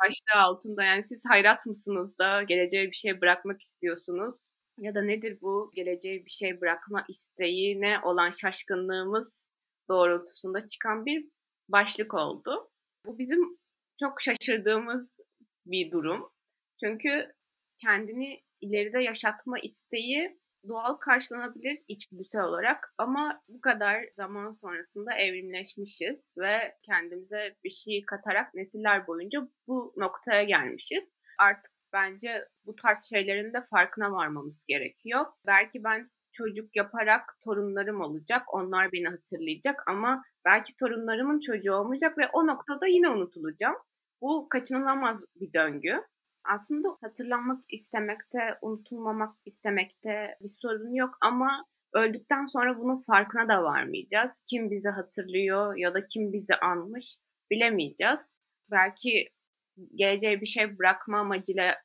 başlığı 0.03 0.41
altında, 0.41 0.83
yani 0.83 1.07
siz 1.07 1.23
hayrat 1.29 1.65
mısınız 1.65 2.17
da 2.17 2.43
geleceğe 2.43 2.87
bir 2.87 2.95
şey 2.95 3.21
bırakmak 3.21 3.61
istiyorsunuz 3.61 4.53
ya 4.77 4.95
da 4.95 5.01
nedir 5.01 5.37
bu 5.41 5.71
geleceğe 5.75 6.25
bir 6.25 6.29
şey 6.29 6.61
bırakma 6.61 7.05
isteğine 7.09 7.99
olan 8.03 8.31
şaşkınlığımız 8.31 9.47
doğrultusunda 9.89 10.67
çıkan 10.67 11.05
bir 11.05 11.29
başlık 11.69 12.13
oldu. 12.13 12.71
Bu 13.05 13.19
bizim 13.19 13.57
çok 13.99 14.21
şaşırdığımız 14.21 15.13
bir 15.65 15.91
durum. 15.91 16.29
Çünkü 16.79 17.33
kendini 17.81 18.43
ileride 18.61 19.03
yaşatma 19.03 19.59
isteği 19.59 20.39
doğal 20.67 20.93
karşılanabilir 20.93 21.77
içgüdüsel 21.87 22.43
olarak 22.43 22.93
ama 22.97 23.41
bu 23.47 23.61
kadar 23.61 24.05
zaman 24.13 24.51
sonrasında 24.51 25.13
evrimleşmişiz 25.13 26.35
ve 26.37 26.77
kendimize 26.83 27.55
bir 27.63 27.69
şey 27.69 28.05
katarak 28.05 28.53
nesiller 28.53 29.07
boyunca 29.07 29.39
bu 29.67 29.93
noktaya 29.97 30.43
gelmişiz. 30.43 31.09
Artık 31.37 31.71
bence 31.93 32.47
bu 32.65 32.75
tarz 32.75 33.09
şeylerin 33.09 33.53
de 33.53 33.65
farkına 33.69 34.11
varmamız 34.11 34.65
gerekiyor. 34.67 35.25
Belki 35.45 35.83
ben 35.83 36.11
çocuk 36.31 36.75
yaparak 36.75 37.37
torunlarım 37.43 38.01
olacak, 38.01 38.53
onlar 38.53 38.91
beni 38.91 39.07
hatırlayacak 39.07 39.83
ama 39.87 40.23
belki 40.45 40.75
torunlarımın 40.75 41.39
çocuğu 41.39 41.73
olmayacak 41.73 42.17
ve 42.17 42.27
o 42.33 42.47
noktada 42.47 42.87
yine 42.87 43.09
unutulacağım. 43.09 43.75
Bu 44.21 44.49
kaçınılamaz 44.49 45.25
bir 45.35 45.53
döngü. 45.53 46.01
Aslında 46.47 46.97
hatırlanmak 47.01 47.63
istemekte, 47.69 48.39
unutulmamak 48.61 49.35
istemekte 49.45 50.37
bir 50.41 50.51
sorun 50.61 50.93
yok 50.93 51.17
ama 51.21 51.65
öldükten 51.93 52.45
sonra 52.45 52.79
bunun 52.79 53.01
farkına 53.01 53.47
da 53.47 53.63
varmayacağız. 53.63 54.43
Kim 54.49 54.71
bizi 54.71 54.89
hatırlıyor 54.89 55.77
ya 55.77 55.93
da 55.93 56.05
kim 56.13 56.33
bizi 56.33 56.55
anmış 56.55 57.17
bilemeyeceğiz. 57.51 58.37
Belki 58.71 59.29
geleceğe 59.95 60.41
bir 60.41 60.45
şey 60.45 60.77
bırakma 60.77 61.19
amacıyla 61.19 61.75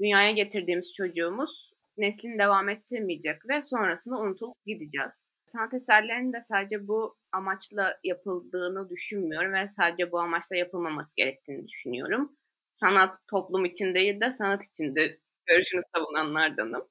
dünyaya 0.00 0.32
getirdiğimiz 0.32 0.92
çocuğumuz 0.92 1.72
neslini 1.96 2.38
devam 2.38 2.68
ettirmeyecek 2.68 3.48
ve 3.48 3.62
sonrasını 3.62 4.18
unutulup 4.20 4.56
gideceğiz. 4.66 5.26
Sanat 5.44 5.74
eserlerinin 5.74 6.32
de 6.32 6.40
sadece 6.42 6.88
bu 6.88 7.16
amaçla 7.32 7.98
yapıldığını 8.04 8.90
düşünmüyorum 8.90 9.52
ve 9.52 9.68
sadece 9.68 10.12
bu 10.12 10.20
amaçla 10.20 10.56
yapılmaması 10.56 11.16
gerektiğini 11.16 11.68
düşünüyorum. 11.68 12.36
Sanat 12.72 13.16
toplum 13.30 13.64
için 13.64 13.94
değil 13.94 14.20
de 14.20 14.32
sanat 14.38 14.64
içindir 14.64 15.14
görüşünü 15.46 15.80
savunanlardanım. 15.94 16.88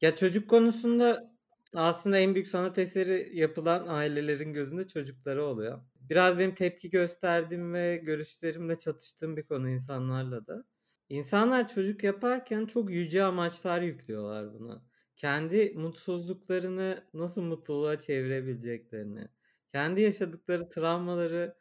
Ya 0.00 0.16
çocuk 0.16 0.50
konusunda 0.50 1.34
aslında 1.74 2.18
en 2.18 2.34
büyük 2.34 2.48
sanat 2.48 2.78
eseri 2.78 3.38
yapılan 3.38 3.86
ailelerin 3.88 4.52
gözünde 4.52 4.86
çocukları 4.88 5.44
oluyor. 5.44 5.80
Biraz 5.94 6.38
benim 6.38 6.54
tepki 6.54 6.90
gösterdiğim 6.90 7.74
ve 7.74 7.96
görüşlerimle 7.96 8.78
çatıştığım 8.78 9.36
bir 9.36 9.42
konu 9.46 9.70
insanlarla 9.70 10.46
da. 10.46 10.64
İnsanlar 11.08 11.68
çocuk 11.68 12.04
yaparken 12.04 12.66
çok 12.66 12.90
yüce 12.90 13.24
amaçlar 13.24 13.82
yüklüyorlar 13.82 14.54
buna. 14.54 14.84
Kendi 15.16 15.72
mutsuzluklarını 15.76 17.04
nasıl 17.14 17.42
mutluluğa 17.42 17.98
çevirebileceklerini, 17.98 19.28
kendi 19.72 20.00
yaşadıkları 20.00 20.68
travmaları 20.68 21.56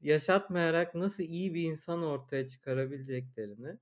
yaşatmayarak 0.00 0.94
nasıl 0.94 1.22
iyi 1.22 1.54
bir 1.54 1.62
insan 1.62 2.02
ortaya 2.02 2.46
çıkarabileceklerini, 2.46 3.78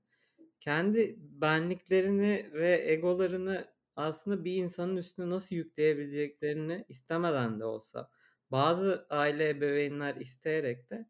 kendi 0.59 1.15
benliklerini 1.19 2.49
ve 2.53 2.91
egolarını 2.91 3.67
aslında 3.95 4.45
bir 4.45 4.55
insanın 4.55 4.97
üstüne 4.97 5.29
nasıl 5.29 5.55
yükleyebileceklerini 5.55 6.85
istemeden 6.89 7.59
de 7.59 7.65
olsa 7.65 8.11
bazı 8.51 9.07
aile 9.09 9.49
ebeveynler 9.49 10.15
isteyerek 10.15 10.89
de 10.89 11.09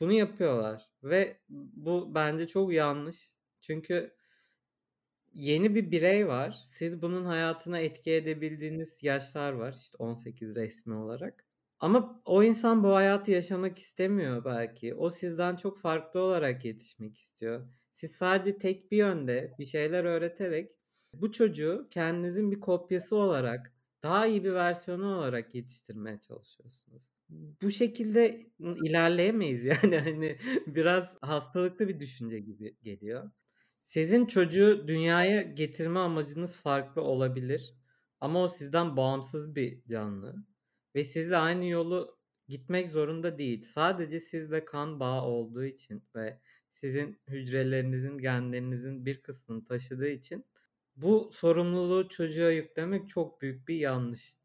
bunu 0.00 0.12
yapıyorlar 0.12 0.90
ve 1.02 1.40
bu 1.48 2.14
bence 2.14 2.46
çok 2.48 2.72
yanlış. 2.72 3.36
Çünkü 3.60 4.16
yeni 5.32 5.74
bir 5.74 5.90
birey 5.90 6.28
var. 6.28 6.58
Siz 6.66 7.02
bunun 7.02 7.24
hayatına 7.24 7.78
etki 7.80 8.12
edebildiğiniz 8.12 9.02
yaşlar 9.02 9.52
var. 9.52 9.74
İşte 9.74 9.96
18 9.98 10.56
resmi 10.56 10.94
olarak. 10.94 11.45
Ama 11.80 12.22
o 12.24 12.42
insan 12.42 12.84
bu 12.84 12.94
hayatı 12.94 13.30
yaşamak 13.30 13.78
istemiyor 13.78 14.44
belki. 14.44 14.94
O 14.94 15.10
sizden 15.10 15.56
çok 15.56 15.80
farklı 15.80 16.20
olarak 16.20 16.64
yetişmek 16.64 17.16
istiyor. 17.18 17.68
Siz 17.92 18.12
sadece 18.12 18.58
tek 18.58 18.92
bir 18.92 18.96
yönde 18.96 19.54
bir 19.58 19.66
şeyler 19.66 20.04
öğreterek 20.04 20.72
bu 21.12 21.32
çocuğu 21.32 21.86
kendinizin 21.90 22.50
bir 22.50 22.60
kopyası 22.60 23.16
olarak, 23.16 23.72
daha 24.02 24.26
iyi 24.26 24.44
bir 24.44 24.52
versiyonu 24.52 25.16
olarak 25.16 25.54
yetiştirmeye 25.54 26.20
çalışıyorsunuz. 26.20 27.08
Bu 27.62 27.70
şekilde 27.70 28.50
ilerleyemeyiz 28.58 29.64
yani 29.82 29.98
hani 29.98 30.36
biraz 30.66 31.08
hastalıklı 31.20 31.88
bir 31.88 32.00
düşünce 32.00 32.38
gibi 32.38 32.76
geliyor. 32.82 33.30
Sizin 33.78 34.26
çocuğu 34.26 34.88
dünyaya 34.88 35.42
getirme 35.42 36.00
amacınız 36.00 36.56
farklı 36.56 37.02
olabilir 37.02 37.74
ama 38.20 38.42
o 38.42 38.48
sizden 38.48 38.96
bağımsız 38.96 39.56
bir 39.56 39.84
canlı 39.86 40.36
ve 40.96 41.04
sizle 41.04 41.36
aynı 41.36 41.66
yolu 41.66 42.18
gitmek 42.48 42.90
zorunda 42.90 43.38
değil. 43.38 43.62
Sadece 43.62 44.20
sizle 44.20 44.64
kan 44.64 45.00
bağı 45.00 45.22
olduğu 45.22 45.64
için 45.64 46.02
ve 46.14 46.40
sizin 46.68 47.18
hücrelerinizin, 47.28 48.18
genlerinizin 48.18 49.06
bir 49.06 49.22
kısmını 49.22 49.64
taşıdığı 49.64 50.08
için 50.08 50.44
bu 50.96 51.30
sorumluluğu 51.32 52.08
çocuğa 52.08 52.50
yüklemek 52.50 53.08
çok 53.08 53.42
büyük 53.42 53.68
bir 53.68 53.76
yanlış. 53.76 54.36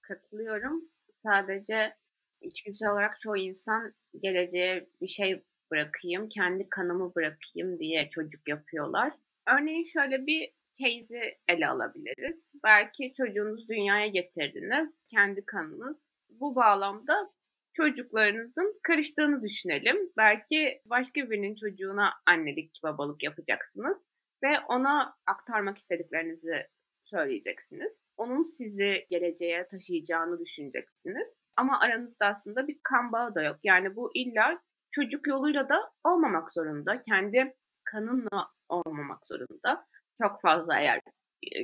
Katılıyorum. 0.00 0.88
Sadece 1.22 1.96
içgüdüsel 2.40 2.90
olarak 2.90 3.20
çoğu 3.20 3.36
insan 3.36 3.94
geleceğe 4.22 4.88
bir 5.00 5.06
şey 5.06 5.44
bırakayım, 5.70 6.28
kendi 6.28 6.68
kanımı 6.70 7.14
bırakayım 7.14 7.78
diye 7.78 8.08
çocuk 8.10 8.48
yapıyorlar. 8.48 9.12
Örneğin 9.48 9.84
şöyle 9.84 10.26
bir 10.26 10.52
case'i 10.80 11.38
ele 11.48 11.68
alabiliriz. 11.68 12.54
Belki 12.64 13.12
çocuğunuz 13.16 13.68
dünyaya 13.68 14.06
getirdiniz, 14.06 15.06
kendi 15.10 15.44
kanınız. 15.46 16.10
Bu 16.28 16.56
bağlamda 16.56 17.30
çocuklarınızın 17.72 18.80
karıştığını 18.82 19.42
düşünelim. 19.42 19.96
Belki 20.16 20.82
başka 20.86 21.30
birinin 21.30 21.54
çocuğuna 21.54 22.12
annelik, 22.26 22.80
babalık 22.82 23.22
yapacaksınız 23.22 24.02
ve 24.42 24.60
ona 24.68 25.16
aktarmak 25.26 25.76
istediklerinizi 25.78 26.66
söyleyeceksiniz. 27.04 28.02
Onun 28.16 28.42
sizi 28.42 29.06
geleceğe 29.10 29.66
taşıyacağını 29.68 30.40
düşüneceksiniz. 30.40 31.36
Ama 31.56 31.80
aranızda 31.80 32.26
aslında 32.26 32.68
bir 32.68 32.78
kan 32.82 33.12
bağı 33.12 33.34
da 33.34 33.42
yok. 33.42 33.58
Yani 33.62 33.96
bu 33.96 34.10
illa 34.14 34.62
çocuk 34.90 35.26
yoluyla 35.26 35.68
da 35.68 35.92
olmamak 36.04 36.52
zorunda. 36.52 37.00
Kendi 37.00 37.54
kanınla 37.84 38.48
olmamak 38.68 39.26
zorunda. 39.26 39.86
Çok 40.22 40.40
fazla 40.42 40.80
eğer 40.80 41.00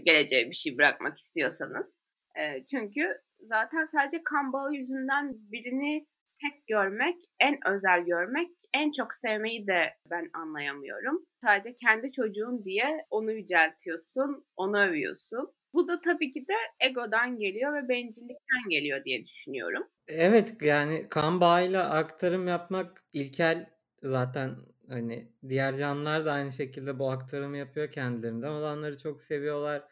geleceğe 0.04 0.46
bir 0.48 0.54
şey 0.54 0.78
bırakmak 0.78 1.16
istiyorsanız. 1.16 2.00
çünkü 2.70 3.02
zaten 3.40 3.84
sadece 3.84 4.22
kan 4.24 4.52
bağı 4.52 4.72
yüzünden 4.72 5.32
birini 5.52 6.06
tek 6.42 6.66
görmek, 6.66 7.16
en 7.40 7.58
özel 7.66 8.00
görmek, 8.00 8.48
en 8.74 8.92
çok 8.92 9.14
sevmeyi 9.14 9.66
de 9.66 9.94
ben 10.10 10.30
anlayamıyorum. 10.34 11.26
Sadece 11.42 11.74
kendi 11.74 12.12
çocuğun 12.12 12.64
diye 12.64 13.06
onu 13.10 13.32
yüceltiyorsun, 13.32 14.44
onu 14.56 14.78
övüyorsun. 14.78 15.52
Bu 15.74 15.88
da 15.88 16.00
tabii 16.00 16.30
ki 16.30 16.40
de 16.40 16.86
egodan 16.88 17.38
geliyor 17.38 17.74
ve 17.74 17.88
bencillikten 17.88 18.68
geliyor 18.68 19.04
diye 19.04 19.24
düşünüyorum. 19.24 19.88
Evet 20.08 20.54
yani 20.62 21.08
kan 21.08 21.40
bağıyla 21.40 21.90
aktarım 21.90 22.48
yapmak 22.48 23.04
ilkel 23.12 23.66
zaten 24.02 24.56
hani 24.90 25.32
diğer 25.48 25.76
canlılar 25.76 26.24
da 26.26 26.32
aynı 26.32 26.52
şekilde 26.52 26.98
bu 26.98 27.10
aktarımı 27.10 27.56
yapıyor 27.56 27.92
kendilerinden. 27.92 28.48
Olanları 28.48 28.98
çok 28.98 29.22
seviyorlar. 29.22 29.84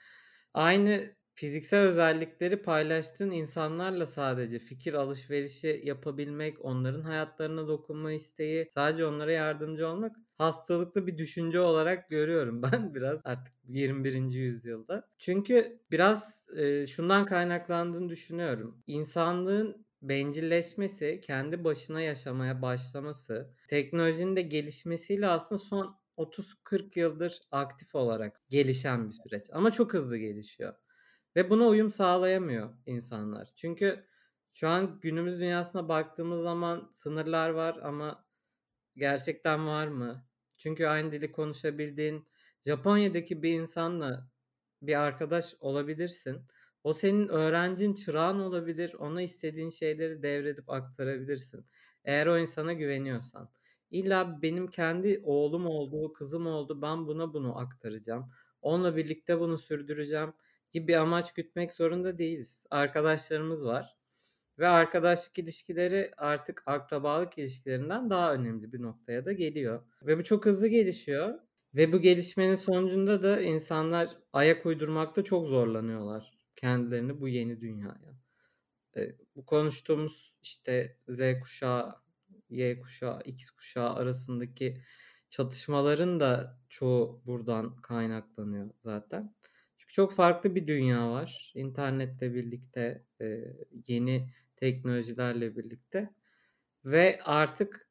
Aynı 0.55 1.17
fiziksel 1.35 1.81
özellikleri 1.81 2.63
paylaştığın 2.63 3.31
insanlarla 3.31 4.07
sadece 4.07 4.59
fikir 4.59 4.95
alışverişi 4.95 5.81
yapabilmek, 5.85 6.65
onların 6.65 7.03
hayatlarına 7.03 7.69
dokunma 7.69 8.13
isteği, 8.13 8.67
sadece 8.71 9.07
onlara 9.07 9.33
yardımcı 9.33 9.89
olmak 9.89 10.17
hastalıklı 10.39 11.07
bir 11.07 11.19
düşünce 11.19 11.61
olarak 11.61 12.11
görüyorum 12.11 12.63
ben 12.73 12.95
biraz 12.95 13.21
artık 13.25 13.55
21. 13.69 14.39
yüzyılda. 14.39 15.09
Çünkü 15.19 15.81
biraz 15.91 16.47
e, 16.57 16.87
şundan 16.87 17.27
kaynaklandığını 17.27 18.09
düşünüyorum. 18.09 18.83
İnsanlığın 18.87 19.87
bencilleşmesi, 20.03 21.21
kendi 21.21 21.65
başına 21.65 22.01
yaşamaya 22.01 22.63
başlaması, 22.63 23.55
teknolojinin 23.69 24.37
de 24.37 24.43
gelişmesiyle 24.43 25.27
aslında 25.27 25.59
son 25.59 26.01
30-40 26.17 26.97
yıldır 27.01 27.41
aktif 27.51 27.95
olarak 27.95 28.41
gelişen 28.51 29.09
bir 29.09 29.15
süreç. 29.15 29.45
Ama 29.53 29.71
çok 29.71 29.95
hızlı 29.95 30.19
gelişiyor. 30.19 30.75
Ve 31.37 31.51
buna 31.51 31.67
uyum 31.69 31.91
sağlayamıyor 31.91 32.75
insanlar. 32.87 33.53
Çünkü 33.57 34.07
şu 34.55 34.69
an 34.69 35.01
günümüz 35.01 35.41
dünyasına 35.41 35.89
baktığımız 35.89 36.43
zaman 36.43 36.91
sınırlar 36.93 37.51
var 37.51 37.81
ama 37.83 38.27
gerçekten 38.97 39.67
var 39.67 39.87
mı? 39.89 40.29
Çünkü 40.59 40.87
aynı 40.87 41.13
dili 41.13 41.33
konuşabildiğin 41.33 42.29
Japonya'daki 42.63 43.43
bir 43.43 43.53
insanla 43.53 44.31
bir 44.83 45.01
arkadaş 45.01 45.55
olabilirsin. 45.61 46.47
O 46.89 46.93
senin 46.93 47.29
öğrencin, 47.29 47.95
çırağın 47.95 48.41
olabilir. 48.41 48.95
Ona 48.95 49.23
istediğin 49.23 49.71
şeyleri 49.71 50.23
devredip 50.23 50.71
aktarabilirsin. 50.71 51.67
Eğer 52.05 52.27
o 52.27 52.39
insana 52.39 52.73
güveniyorsan. 52.73 53.51
İlla 53.91 54.43
benim 54.43 54.67
kendi 54.67 55.21
oğlum 55.25 55.67
oldu, 55.67 56.13
kızım 56.13 56.47
oldu. 56.47 56.83
Ben 56.83 57.07
buna 57.07 57.35
bunu 57.35 57.59
aktaracağım. 57.59 58.31
Onunla 58.63 58.97
birlikte 58.97 59.41
bunu 59.41 59.59
sürdüreceğim 59.59 60.33
gibi 60.73 60.89
bir 60.89 60.95
amaç 60.95 61.35
gütmek 61.35 61.73
zorunda 61.73 62.19
değiliz. 62.19 62.67
Arkadaşlarımız 62.71 63.65
var 63.65 63.97
ve 64.59 64.69
arkadaşlık 64.69 65.39
ilişkileri 65.39 66.11
artık 66.17 66.63
akrabalık 66.67 67.39
ilişkilerinden 67.39 68.11
daha 68.11 68.35
önemli 68.35 68.73
bir 68.73 68.83
noktaya 68.83 69.25
da 69.25 69.33
geliyor. 69.33 69.83
Ve 70.03 70.19
bu 70.19 70.25
çok 70.25 70.47
hızlı 70.47 70.69
gelişiyor. 70.69 71.35
Ve 71.75 71.93
bu 71.93 72.01
gelişmenin 72.01 72.55
sonucunda 72.55 73.23
da 73.23 73.41
insanlar 73.41 74.09
ayak 74.33 74.67
uydurmakta 74.67 75.25
çok 75.25 75.47
zorlanıyorlar 75.47 76.38
kendilerini 76.59 77.21
bu 77.21 77.29
yeni 77.29 77.61
dünyaya. 77.61 78.19
E, 78.97 79.17
bu 79.37 79.47
konuştuğumuz 79.47 80.35
işte 80.43 80.99
Z 81.09 81.21
kuşağı, 81.43 81.97
Y 82.51 82.81
kuşağı, 82.81 83.23
X 83.25 83.51
kuşağı 83.51 83.95
arasındaki 83.95 84.83
çatışmaların 85.31 86.21
da 86.21 86.61
çoğu 86.71 87.23
buradan 87.27 87.77
kaynaklanıyor 87.77 88.71
zaten. 88.85 89.35
Çünkü 89.79 89.93
çok 89.93 90.13
farklı 90.13 90.55
bir 90.55 90.67
dünya 90.67 91.11
var. 91.11 91.53
İnternetle 91.57 92.35
birlikte, 92.35 93.05
e, 93.21 93.45
yeni 93.89 94.31
teknolojilerle 94.57 95.57
birlikte 95.57 96.11
ve 96.85 97.21
artık 97.25 97.91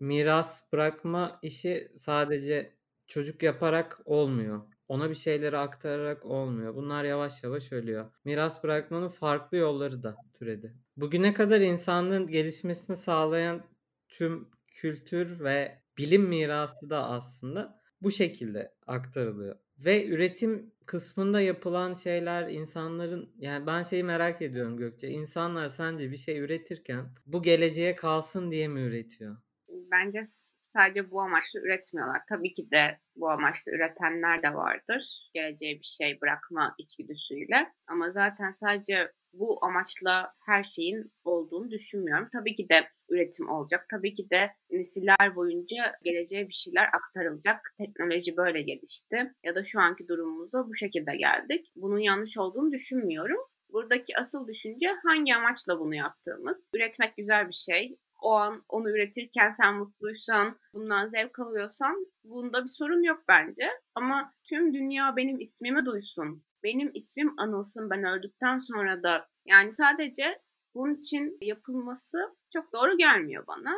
miras 0.00 0.72
bırakma 0.72 1.38
işi 1.42 1.92
sadece 1.96 2.74
çocuk 3.06 3.42
yaparak 3.42 4.00
olmuyor. 4.04 4.62
Ona 4.88 5.10
bir 5.10 5.14
şeyleri 5.14 5.58
aktararak 5.58 6.24
olmuyor. 6.24 6.74
Bunlar 6.74 7.04
yavaş 7.04 7.44
yavaş 7.44 7.72
ölüyor. 7.72 8.10
Miras 8.24 8.62
bırakmanın 8.62 9.08
farklı 9.08 9.56
yolları 9.56 10.02
da 10.02 10.16
türedi. 10.38 10.74
Bugüne 10.96 11.34
kadar 11.34 11.60
insanlığın 11.60 12.26
gelişmesini 12.26 12.96
sağlayan 12.96 13.62
tüm 14.08 14.48
kültür 14.66 15.44
ve 15.44 15.82
bilim 15.98 16.22
mirası 16.22 16.90
da 16.90 17.08
aslında 17.08 17.80
bu 18.02 18.10
şekilde 18.10 18.74
aktarılıyor. 18.86 19.56
Ve 19.78 20.06
üretim 20.06 20.72
kısmında 20.86 21.40
yapılan 21.40 21.94
şeyler 21.94 22.48
insanların 22.48 23.32
yani 23.38 23.66
ben 23.66 23.82
şeyi 23.82 24.04
merak 24.04 24.42
ediyorum 24.42 24.76
Gökçe. 24.76 25.08
İnsanlar 25.08 25.68
sence 25.68 26.10
bir 26.10 26.16
şey 26.16 26.38
üretirken 26.38 27.14
bu 27.26 27.42
geleceğe 27.42 27.96
kalsın 27.96 28.50
diye 28.50 28.68
mi 28.68 28.80
üretiyor? 28.80 29.36
Bence 29.68 30.22
sadece 30.68 31.10
bu 31.10 31.20
amaçla 31.20 31.60
üretmiyorlar. 31.60 32.20
Tabii 32.28 32.52
ki 32.52 32.70
de 32.70 32.98
bu 33.16 33.30
amaçla 33.30 33.72
üretenler 33.72 34.42
de 34.42 34.54
vardır. 34.54 35.30
Geleceğe 35.34 35.74
bir 35.78 35.84
şey 35.98 36.20
bırakma 36.20 36.74
içgüdüsüyle. 36.78 37.72
Ama 37.86 38.10
zaten 38.10 38.50
sadece 38.50 39.12
bu 39.32 39.64
amaçla 39.64 40.32
her 40.46 40.62
şeyin 40.62 41.12
olduğunu 41.24 41.70
düşünmüyorum. 41.70 42.28
Tabii 42.32 42.54
ki 42.54 42.68
de 42.68 42.88
üretim 43.08 43.48
olacak. 43.48 43.86
Tabii 43.90 44.14
ki 44.14 44.30
de 44.30 44.50
nesiller 44.70 45.36
boyunca 45.36 45.92
geleceğe 46.02 46.48
bir 46.48 46.54
şeyler 46.54 46.88
aktarılacak. 46.92 47.74
Teknoloji 47.78 48.36
böyle 48.36 48.62
gelişti 48.62 49.32
ya 49.44 49.54
da 49.54 49.64
şu 49.64 49.80
anki 49.80 50.08
durumumuza 50.08 50.68
bu 50.68 50.74
şekilde 50.74 51.16
geldik. 51.16 51.72
Bunun 51.76 51.98
yanlış 51.98 52.38
olduğunu 52.38 52.72
düşünmüyorum. 52.72 53.38
Buradaki 53.72 54.16
asıl 54.16 54.48
düşünce 54.48 54.88
hangi 55.06 55.34
amaçla 55.34 55.80
bunu 55.80 55.94
yaptığımız. 55.94 56.68
Üretmek 56.74 57.16
güzel 57.16 57.48
bir 57.48 57.52
şey 57.52 57.96
o 58.18 58.32
an 58.32 58.64
onu 58.68 58.90
üretirken 58.90 59.50
sen 59.50 59.74
mutluysan, 59.74 60.58
bundan 60.72 61.08
zevk 61.08 61.38
alıyorsan 61.38 62.06
bunda 62.24 62.64
bir 62.64 62.68
sorun 62.68 63.02
yok 63.02 63.24
bence. 63.28 63.70
Ama 63.94 64.34
tüm 64.48 64.74
dünya 64.74 65.16
benim 65.16 65.40
ismimi 65.40 65.86
duysun, 65.86 66.44
benim 66.62 66.90
ismim 66.94 67.34
anılsın 67.38 67.90
ben 67.90 68.04
öldükten 68.04 68.58
sonra 68.58 69.02
da 69.02 69.28
yani 69.46 69.72
sadece 69.72 70.42
bunun 70.74 70.94
için 70.94 71.38
yapılması 71.40 72.18
çok 72.52 72.72
doğru 72.72 72.96
gelmiyor 72.98 73.46
bana. 73.46 73.74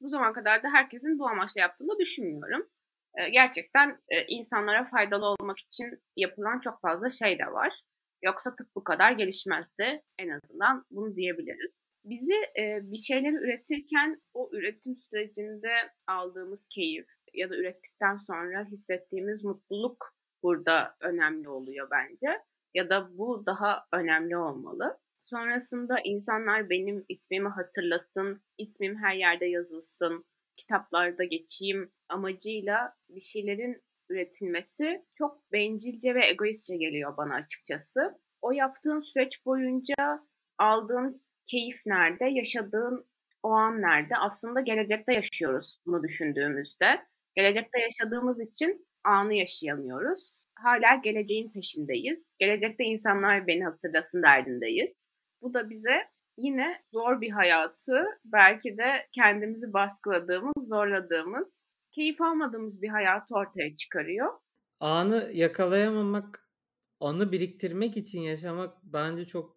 Bu 0.00 0.08
zaman 0.08 0.32
kadar 0.32 0.62
da 0.62 0.68
herkesin 0.68 1.18
bu 1.18 1.28
amaçla 1.28 1.60
yaptığını 1.60 1.98
düşünmüyorum. 1.98 2.68
Gerçekten 3.32 4.00
insanlara 4.28 4.84
faydalı 4.84 5.26
olmak 5.26 5.58
için 5.58 6.02
yapılan 6.16 6.60
çok 6.60 6.80
fazla 6.80 7.10
şey 7.10 7.38
de 7.38 7.46
var. 7.46 7.80
Yoksa 8.22 8.56
tıp 8.56 8.74
bu 8.76 8.84
kadar 8.84 9.12
gelişmezdi. 9.12 10.02
En 10.18 10.28
azından 10.28 10.84
bunu 10.90 11.16
diyebiliriz 11.16 11.85
bizi 12.06 12.34
e, 12.58 12.80
bir 12.82 12.96
şeyleri 12.96 13.34
üretirken 13.34 14.22
o 14.34 14.50
üretim 14.52 14.96
sürecinde 14.96 15.72
aldığımız 16.06 16.68
keyif 16.74 17.06
ya 17.34 17.50
da 17.50 17.56
ürettikten 17.56 18.16
sonra 18.16 18.64
hissettiğimiz 18.64 19.44
mutluluk 19.44 20.16
burada 20.42 20.96
önemli 21.00 21.48
oluyor 21.48 21.88
bence. 21.90 22.26
Ya 22.74 22.90
da 22.90 23.18
bu 23.18 23.46
daha 23.46 23.86
önemli 23.92 24.36
olmalı. 24.36 24.98
Sonrasında 25.22 25.96
insanlar 26.04 26.70
benim 26.70 27.04
ismimi 27.08 27.48
hatırlasın, 27.48 28.42
ismim 28.58 28.96
her 28.96 29.14
yerde 29.14 29.46
yazılsın, 29.46 30.24
kitaplarda 30.56 31.24
geçeyim 31.24 31.92
amacıyla 32.08 32.94
bir 33.08 33.20
şeylerin 33.20 33.82
üretilmesi 34.08 35.04
çok 35.14 35.52
bencilce 35.52 36.14
ve 36.14 36.26
egoistçe 36.26 36.76
geliyor 36.76 37.16
bana 37.16 37.34
açıkçası. 37.34 38.00
O 38.42 38.52
yaptığın 38.52 39.00
süreç 39.00 39.46
boyunca 39.46 40.26
aldığın 40.58 41.25
keyif 41.46 41.86
nerede, 41.86 42.24
yaşadığın 42.24 43.06
o 43.42 43.50
an 43.50 43.82
nerede? 43.82 44.16
Aslında 44.16 44.60
gelecekte 44.60 45.12
yaşıyoruz 45.12 45.80
bunu 45.86 46.02
düşündüğümüzde. 46.02 47.06
Gelecekte 47.36 47.80
yaşadığımız 47.80 48.40
için 48.40 48.86
anı 49.04 49.34
yaşayamıyoruz. 49.34 50.32
Hala 50.54 50.94
geleceğin 51.04 51.50
peşindeyiz. 51.50 52.18
Gelecekte 52.38 52.84
insanlar 52.84 53.46
beni 53.46 53.64
hatırlasın 53.64 54.22
derdindeyiz. 54.22 55.10
Bu 55.42 55.54
da 55.54 55.70
bize 55.70 56.08
yine 56.38 56.82
zor 56.92 57.20
bir 57.20 57.30
hayatı, 57.30 58.04
belki 58.24 58.78
de 58.78 59.06
kendimizi 59.12 59.72
baskıladığımız, 59.72 60.68
zorladığımız, 60.68 61.68
keyif 61.92 62.20
almadığımız 62.20 62.82
bir 62.82 62.88
hayatı 62.88 63.34
ortaya 63.34 63.76
çıkarıyor. 63.76 64.32
Anı 64.80 65.30
yakalayamamak, 65.32 66.48
anı 67.00 67.32
biriktirmek 67.32 67.96
için 67.96 68.20
yaşamak 68.20 68.74
bence 68.82 69.24
çok 69.24 69.55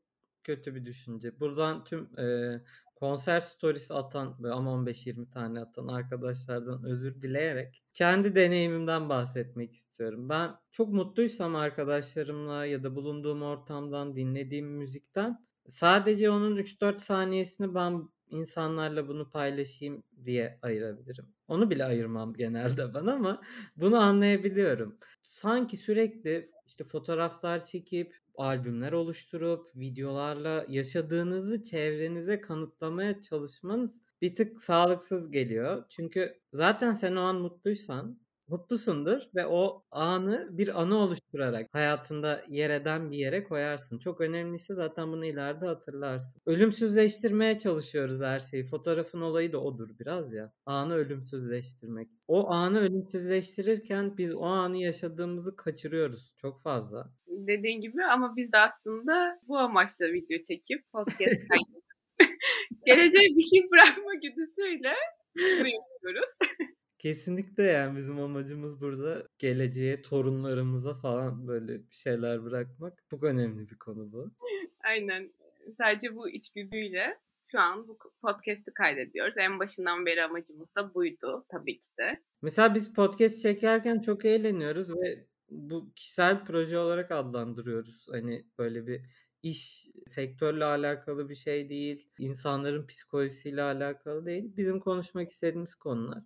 kötü 0.49 0.75
bir 0.75 0.85
düşünce. 0.85 1.39
Buradan 1.39 1.83
tüm 1.83 2.19
e, 2.19 2.61
konser 2.95 3.39
stories 3.39 3.91
atan 3.91 4.37
ama 4.51 4.71
15-20 4.71 5.29
tane 5.31 5.59
atan 5.59 5.87
arkadaşlardan 5.87 6.83
özür 6.83 7.21
dileyerek 7.21 7.83
kendi 7.93 8.35
deneyimimden 8.35 9.09
bahsetmek 9.09 9.73
istiyorum. 9.73 10.29
Ben 10.29 10.51
çok 10.71 10.93
mutluysam 10.93 11.55
arkadaşlarımla 11.55 12.65
ya 12.65 12.83
da 12.83 12.95
bulunduğum 12.95 13.41
ortamdan 13.41 14.15
dinlediğim 14.15 14.67
müzikten 14.67 15.45
sadece 15.67 16.29
onun 16.29 16.57
3-4 16.57 16.99
saniyesini 16.99 17.75
ben 17.75 18.09
insanlarla 18.29 19.07
bunu 19.07 19.29
paylaşayım 19.29 20.03
diye 20.25 20.59
ayırabilirim. 20.61 21.25
Onu 21.47 21.69
bile 21.69 21.85
ayırmam 21.85 22.33
genelde 22.33 22.93
ben 22.93 23.05
ama 23.05 23.41
bunu 23.75 23.97
anlayabiliyorum. 23.97 24.97
Sanki 25.21 25.77
sürekli 25.77 26.51
işte 26.67 26.83
fotoğraflar 26.83 27.65
çekip, 27.65 28.15
albümler 28.41 28.91
oluşturup, 28.91 29.75
videolarla 29.75 30.65
yaşadığınızı 30.69 31.63
çevrenize 31.63 32.41
kanıtlamaya 32.41 33.21
çalışmanız 33.21 34.01
bir 34.21 34.35
tık 34.35 34.61
sağlıksız 34.61 35.31
geliyor. 35.31 35.85
Çünkü 35.89 36.39
zaten 36.53 36.93
sen 36.93 37.15
o 37.15 37.21
an 37.21 37.35
mutluysan 37.35 38.19
mutlusundur 38.49 39.21
ve 39.35 39.45
o 39.45 39.83
anı 39.91 40.47
bir 40.51 40.81
anı 40.81 40.97
oluşturarak 40.97 41.73
hayatında 41.73 42.43
yer 42.49 42.69
eden 42.69 43.11
bir 43.11 43.17
yere 43.17 43.43
koyarsın. 43.43 43.99
Çok 43.99 44.21
önemlisi 44.21 44.73
zaten 44.73 45.11
bunu 45.11 45.25
ileride 45.25 45.65
hatırlarsın. 45.65 46.33
Ölümsüzleştirmeye 46.45 47.57
çalışıyoruz 47.57 48.21
her 48.21 48.39
şeyi. 48.39 48.65
Fotoğrafın 48.65 49.21
olayı 49.21 49.53
da 49.53 49.57
odur 49.57 49.89
biraz 49.99 50.33
ya. 50.33 50.53
Anı 50.65 50.93
ölümsüzleştirmek. 50.93 52.09
O 52.27 52.49
anı 52.49 52.79
ölümsüzleştirirken 52.79 54.17
biz 54.17 54.35
o 54.35 54.45
anı 54.45 54.77
yaşadığımızı 54.77 55.55
kaçırıyoruz 55.55 56.33
çok 56.37 56.61
fazla. 56.61 57.13
Dediğin 57.27 57.81
gibi 57.81 58.03
ama 58.03 58.35
biz 58.35 58.51
de 58.51 58.57
aslında 58.57 59.39
bu 59.47 59.57
amaçla 59.57 60.05
video 60.05 60.37
çekip 60.47 60.91
podcast 60.91 61.41
geleceğe 62.85 63.27
bir 63.35 63.41
şey 63.41 63.71
bırakma 63.71 64.13
güdüsüyle 64.13 64.93
bunu 65.35 65.67
yapıyoruz. 65.67 66.39
Kesinlikle 66.99 67.63
yani 67.63 67.97
bizim 67.97 68.19
amacımız 68.19 68.81
burada 68.81 69.27
geleceğe, 69.37 70.01
torunlarımıza 70.01 70.93
falan 70.93 71.47
böyle 71.47 71.73
bir 71.73 71.95
şeyler 71.95 72.43
bırakmak. 72.43 73.03
Çok 73.09 73.23
önemli 73.23 73.69
bir 73.69 73.77
konu 73.77 74.11
bu. 74.11 74.31
Aynen. 74.83 75.33
Sadece 75.77 76.15
bu 76.15 76.29
içgüdüyle 76.29 77.17
şu 77.51 77.59
an 77.59 77.87
bu 77.87 77.97
podcast'ı 78.21 78.73
kaydediyoruz. 78.73 79.37
En 79.37 79.59
başından 79.59 80.05
beri 80.05 80.23
amacımız 80.23 80.75
da 80.75 80.93
buydu 80.93 81.45
tabii 81.49 81.79
ki 81.79 81.87
de. 81.99 82.21
Mesela 82.41 82.75
biz 82.75 82.93
podcast 82.93 83.41
çekerken 83.41 83.99
çok 83.99 84.25
eğleniyoruz 84.25 84.89
ve 84.89 85.25
bu 85.49 85.93
kişisel 85.95 86.45
proje 86.45 86.77
olarak 86.77 87.11
adlandırıyoruz. 87.11 88.07
Hani 88.11 88.45
böyle 88.57 88.87
bir 88.87 89.01
iş 89.43 89.87
sektörle 90.07 90.65
alakalı 90.65 91.29
bir 91.29 91.35
şey 91.35 91.69
değil, 91.69 92.09
insanların 92.17 92.87
psikolojisiyle 92.87 93.61
alakalı 93.61 94.25
değil. 94.25 94.57
Bizim 94.57 94.79
konuşmak 94.79 95.29
istediğimiz 95.29 95.75
konular. 95.75 96.23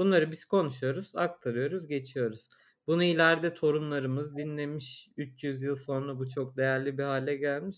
Bunları 0.00 0.30
biz 0.30 0.44
konuşuyoruz, 0.44 1.12
aktarıyoruz, 1.16 1.86
geçiyoruz. 1.86 2.48
Bunu 2.86 3.04
ileride 3.04 3.54
torunlarımız 3.54 4.36
dinlemiş, 4.36 5.10
300 5.16 5.62
yıl 5.62 5.76
sonra 5.76 6.18
bu 6.18 6.28
çok 6.28 6.56
değerli 6.56 6.98
bir 6.98 7.02
hale 7.02 7.36
gelmiş. 7.36 7.76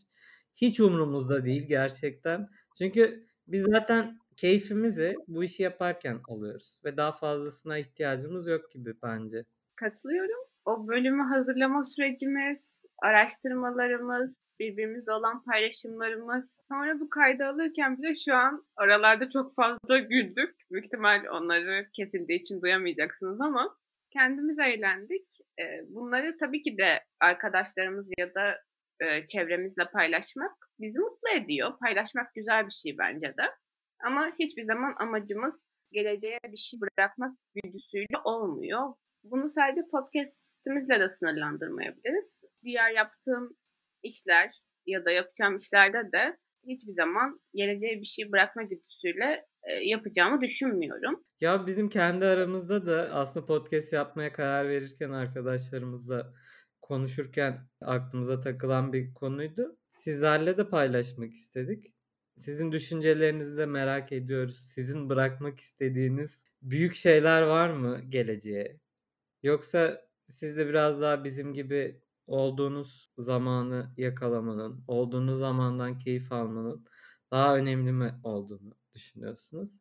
Hiç 0.54 0.80
umurumuzda 0.80 1.44
değil 1.44 1.66
gerçekten. 1.68 2.48
Çünkü 2.78 3.26
biz 3.46 3.62
zaten 3.62 4.18
keyfimizi 4.36 5.14
bu 5.28 5.44
işi 5.44 5.62
yaparken 5.62 6.20
alıyoruz 6.28 6.80
ve 6.84 6.96
daha 6.96 7.12
fazlasına 7.12 7.78
ihtiyacımız 7.78 8.46
yok 8.46 8.70
gibi 8.70 8.94
bence. 9.02 9.44
Katılıyorum. 9.76 10.40
O 10.64 10.88
bölümü 10.88 11.22
hazırlama 11.22 11.84
sürecimiz, 11.84 12.81
araştırmalarımız, 13.02 14.46
birbirimizle 14.60 15.12
olan 15.12 15.44
paylaşımlarımız. 15.44 16.62
Sonra 16.68 17.00
bu 17.00 17.10
kaydı 17.10 17.44
alırken 17.44 17.98
bile 17.98 18.14
şu 18.14 18.34
an 18.34 18.66
aralarda 18.76 19.30
çok 19.30 19.54
fazla 19.54 19.98
güldük. 19.98 20.54
Büyük 20.70 20.86
ihtimal 20.86 21.24
onları 21.30 21.86
kesildiği 21.92 22.38
için 22.38 22.62
duyamayacaksınız 22.62 23.40
ama 23.40 23.76
kendimiz 24.12 24.58
eğlendik. 24.58 25.26
Bunları 25.88 26.36
tabii 26.38 26.60
ki 26.60 26.78
de 26.78 27.04
arkadaşlarımız 27.20 28.10
ya 28.18 28.34
da 28.34 28.60
çevremizle 29.26 29.84
paylaşmak 29.92 30.52
bizi 30.80 31.00
mutlu 31.00 31.28
ediyor. 31.28 31.78
Paylaşmak 31.78 32.34
güzel 32.34 32.66
bir 32.66 32.70
şey 32.70 32.98
bence 32.98 33.26
de. 33.26 33.42
Ama 34.04 34.32
hiçbir 34.38 34.64
zaman 34.64 34.94
amacımız 34.98 35.66
geleceğe 35.92 36.38
bir 36.48 36.56
şey 36.56 36.80
bırakmak 36.80 37.32
güdüsüyle 37.54 38.18
olmuyor. 38.24 38.94
Bunu 39.24 39.48
sadece 39.48 39.82
podcast'imizle 39.90 41.00
de 41.00 41.08
sınırlandırmayabiliriz. 41.08 42.44
Diğer 42.64 42.90
yaptığım 42.90 43.56
işler 44.02 44.50
ya 44.86 45.04
da 45.04 45.10
yapacağım 45.10 45.56
işlerde 45.56 46.12
de 46.12 46.36
hiçbir 46.66 46.92
zaman 46.92 47.40
geleceğe 47.54 48.00
bir 48.00 48.06
şey 48.06 48.32
bırakma 48.32 48.62
güdüsüyle 48.62 49.46
eee, 49.68 49.88
yapacağımı 49.88 50.40
düşünmüyorum. 50.40 51.24
Ya, 51.40 51.66
bizim 51.66 51.88
kendi 51.88 52.24
aramızda 52.24 52.86
da 52.86 53.08
aslında 53.12 53.46
podcast 53.46 53.92
yapmaya 53.92 54.32
karar 54.32 54.68
verirken 54.68 55.10
arkadaşlarımızla 55.10 56.32
konuşurken 56.82 57.58
aklımıza 57.80 58.40
takılan 58.40 58.92
bir 58.92 59.14
konuydu. 59.14 59.76
Sizlerle 59.88 60.56
de 60.56 60.68
paylaşmak 60.68 61.32
istedik. 61.32 61.94
Sizin 62.36 62.72
düşüncelerinizi 62.72 63.58
de 63.58 63.66
merak 63.66 64.12
ediyoruz. 64.12 64.72
Sizin 64.74 65.08
bırakmak 65.08 65.60
istediğiniz 65.60 66.42
büyük 66.62 66.94
şeyler 66.94 67.42
var 67.42 67.70
mı 67.70 68.00
geleceğe? 68.08 68.81
Yoksa 69.42 70.00
siz 70.24 70.58
de 70.58 70.68
biraz 70.68 71.00
daha 71.00 71.24
bizim 71.24 71.52
gibi 71.54 72.02
olduğunuz 72.26 73.12
zamanı 73.18 73.94
yakalamanın, 73.96 74.84
olduğunuz 74.88 75.38
zamandan 75.38 75.98
keyif 75.98 76.32
almanın 76.32 76.86
daha 77.30 77.56
önemli 77.56 77.92
mi 77.92 78.14
olduğunu 78.24 78.74
düşünüyorsunuz? 78.94 79.80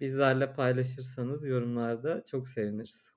Bizlerle 0.00 0.52
paylaşırsanız 0.52 1.46
yorumlarda 1.46 2.24
çok 2.24 2.48
seviniriz. 2.48 3.14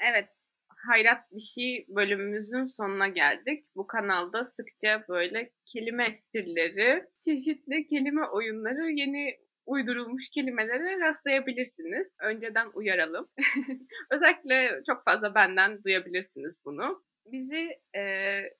Evet, 0.00 0.28
hayrat 0.68 1.32
bir 1.32 1.40
şey 1.40 1.86
bölümümüzün 1.88 2.66
sonuna 2.66 3.08
geldik. 3.08 3.64
Bu 3.76 3.86
kanalda 3.86 4.44
sıkça 4.44 5.04
böyle 5.08 5.52
kelime 5.66 6.08
esprileri, 6.10 7.04
çeşitli 7.24 7.86
kelime 7.86 8.26
oyunları, 8.26 8.90
yeni 8.90 9.45
uydurulmuş 9.66 10.28
kelimelere 10.28 11.00
rastlayabilirsiniz. 11.00 12.16
Önceden 12.22 12.68
uyaralım. 12.74 13.28
Özellikle 14.10 14.82
çok 14.86 15.04
fazla 15.04 15.34
benden 15.34 15.84
duyabilirsiniz 15.84 16.60
bunu. 16.64 17.04
Bizi 17.32 17.68
e, 17.96 18.02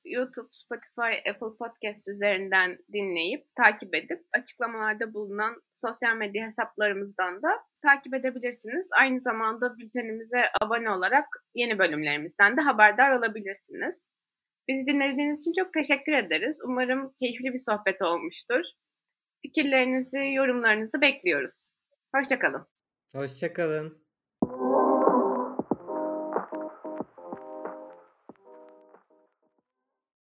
YouTube, 0.05 0.49
Spotify, 0.53 1.31
Apple 1.31 1.57
Podcast 1.59 2.09
üzerinden 2.09 2.79
dinleyip 2.93 3.47
takip 3.57 3.95
edip 3.95 4.21
açıklamalarda 4.33 5.15
bulunan 5.15 5.63
sosyal 5.73 6.17
medya 6.17 6.47
hesaplarımızdan 6.47 7.43
da 7.43 7.49
takip 7.83 8.15
edebilirsiniz. 8.15 8.89
Aynı 8.99 9.21
zamanda 9.21 9.79
bültenimize 9.79 10.43
abone 10.61 10.91
olarak 10.91 11.25
yeni 11.55 11.79
bölümlerimizden 11.79 12.57
de 12.57 12.61
haberdar 12.61 13.19
olabilirsiniz. 13.19 14.03
Bizi 14.69 14.87
dinlediğiniz 14.87 15.39
için 15.41 15.63
çok 15.63 15.73
teşekkür 15.73 16.13
ederiz. 16.13 16.59
Umarım 16.65 17.13
keyifli 17.19 17.53
bir 17.55 17.59
sohbet 17.59 18.03
olmuştur. 18.03 18.65
Fikirlerinizi, 19.43 20.33
yorumlarınızı 20.33 21.01
bekliyoruz. 21.01 21.71
Hoşçakalın. 22.15 22.67
Hoşça 23.13 23.53
kalın. 23.53 24.06